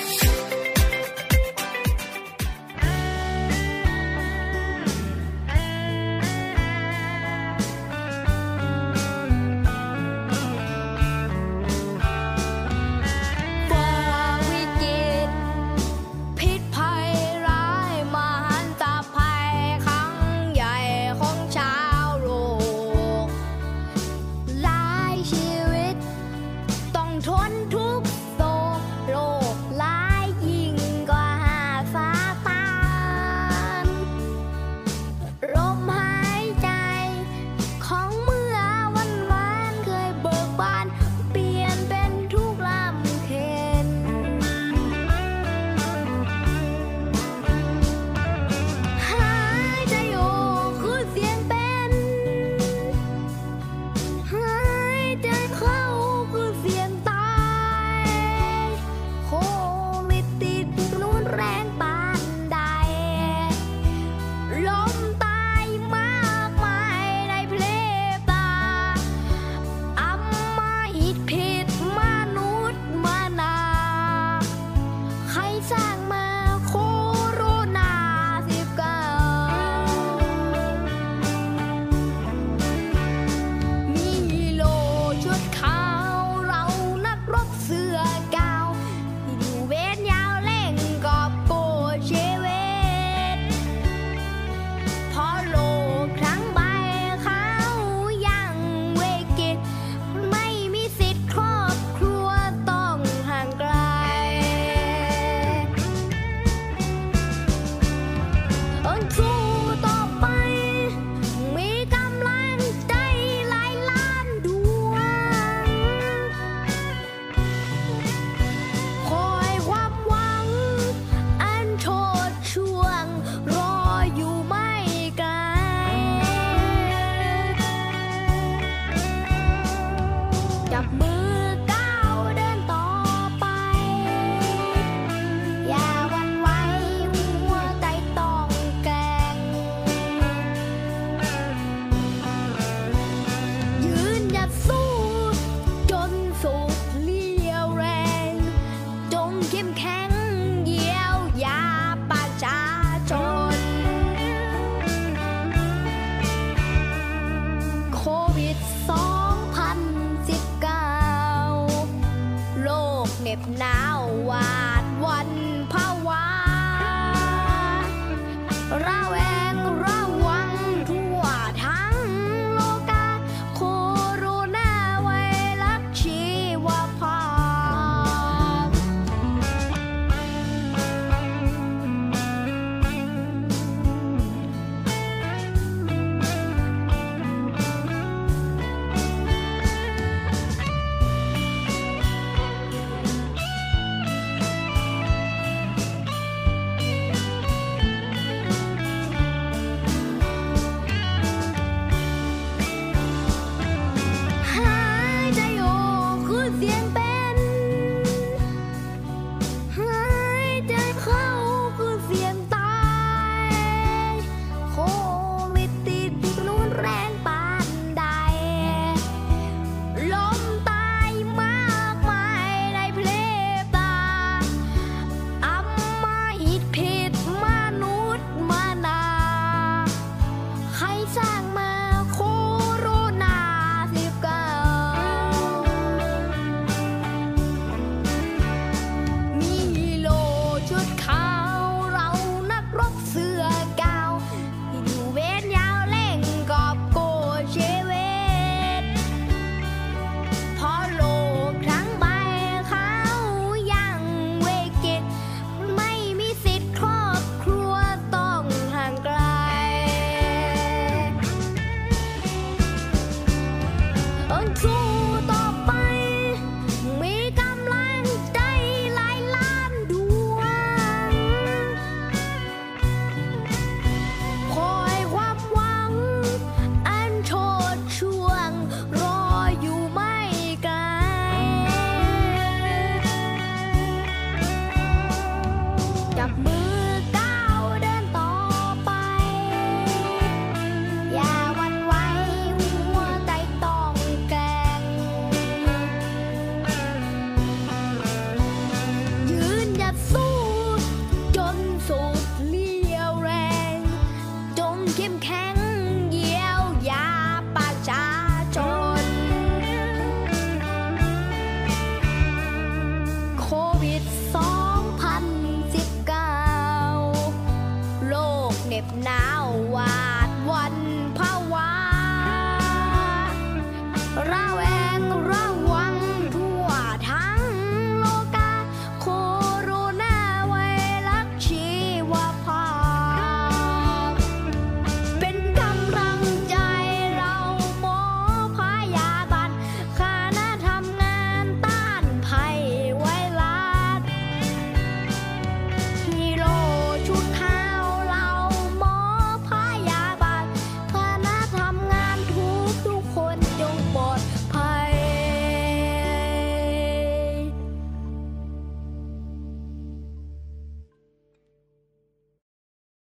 [130.79, 131.36] จับมือ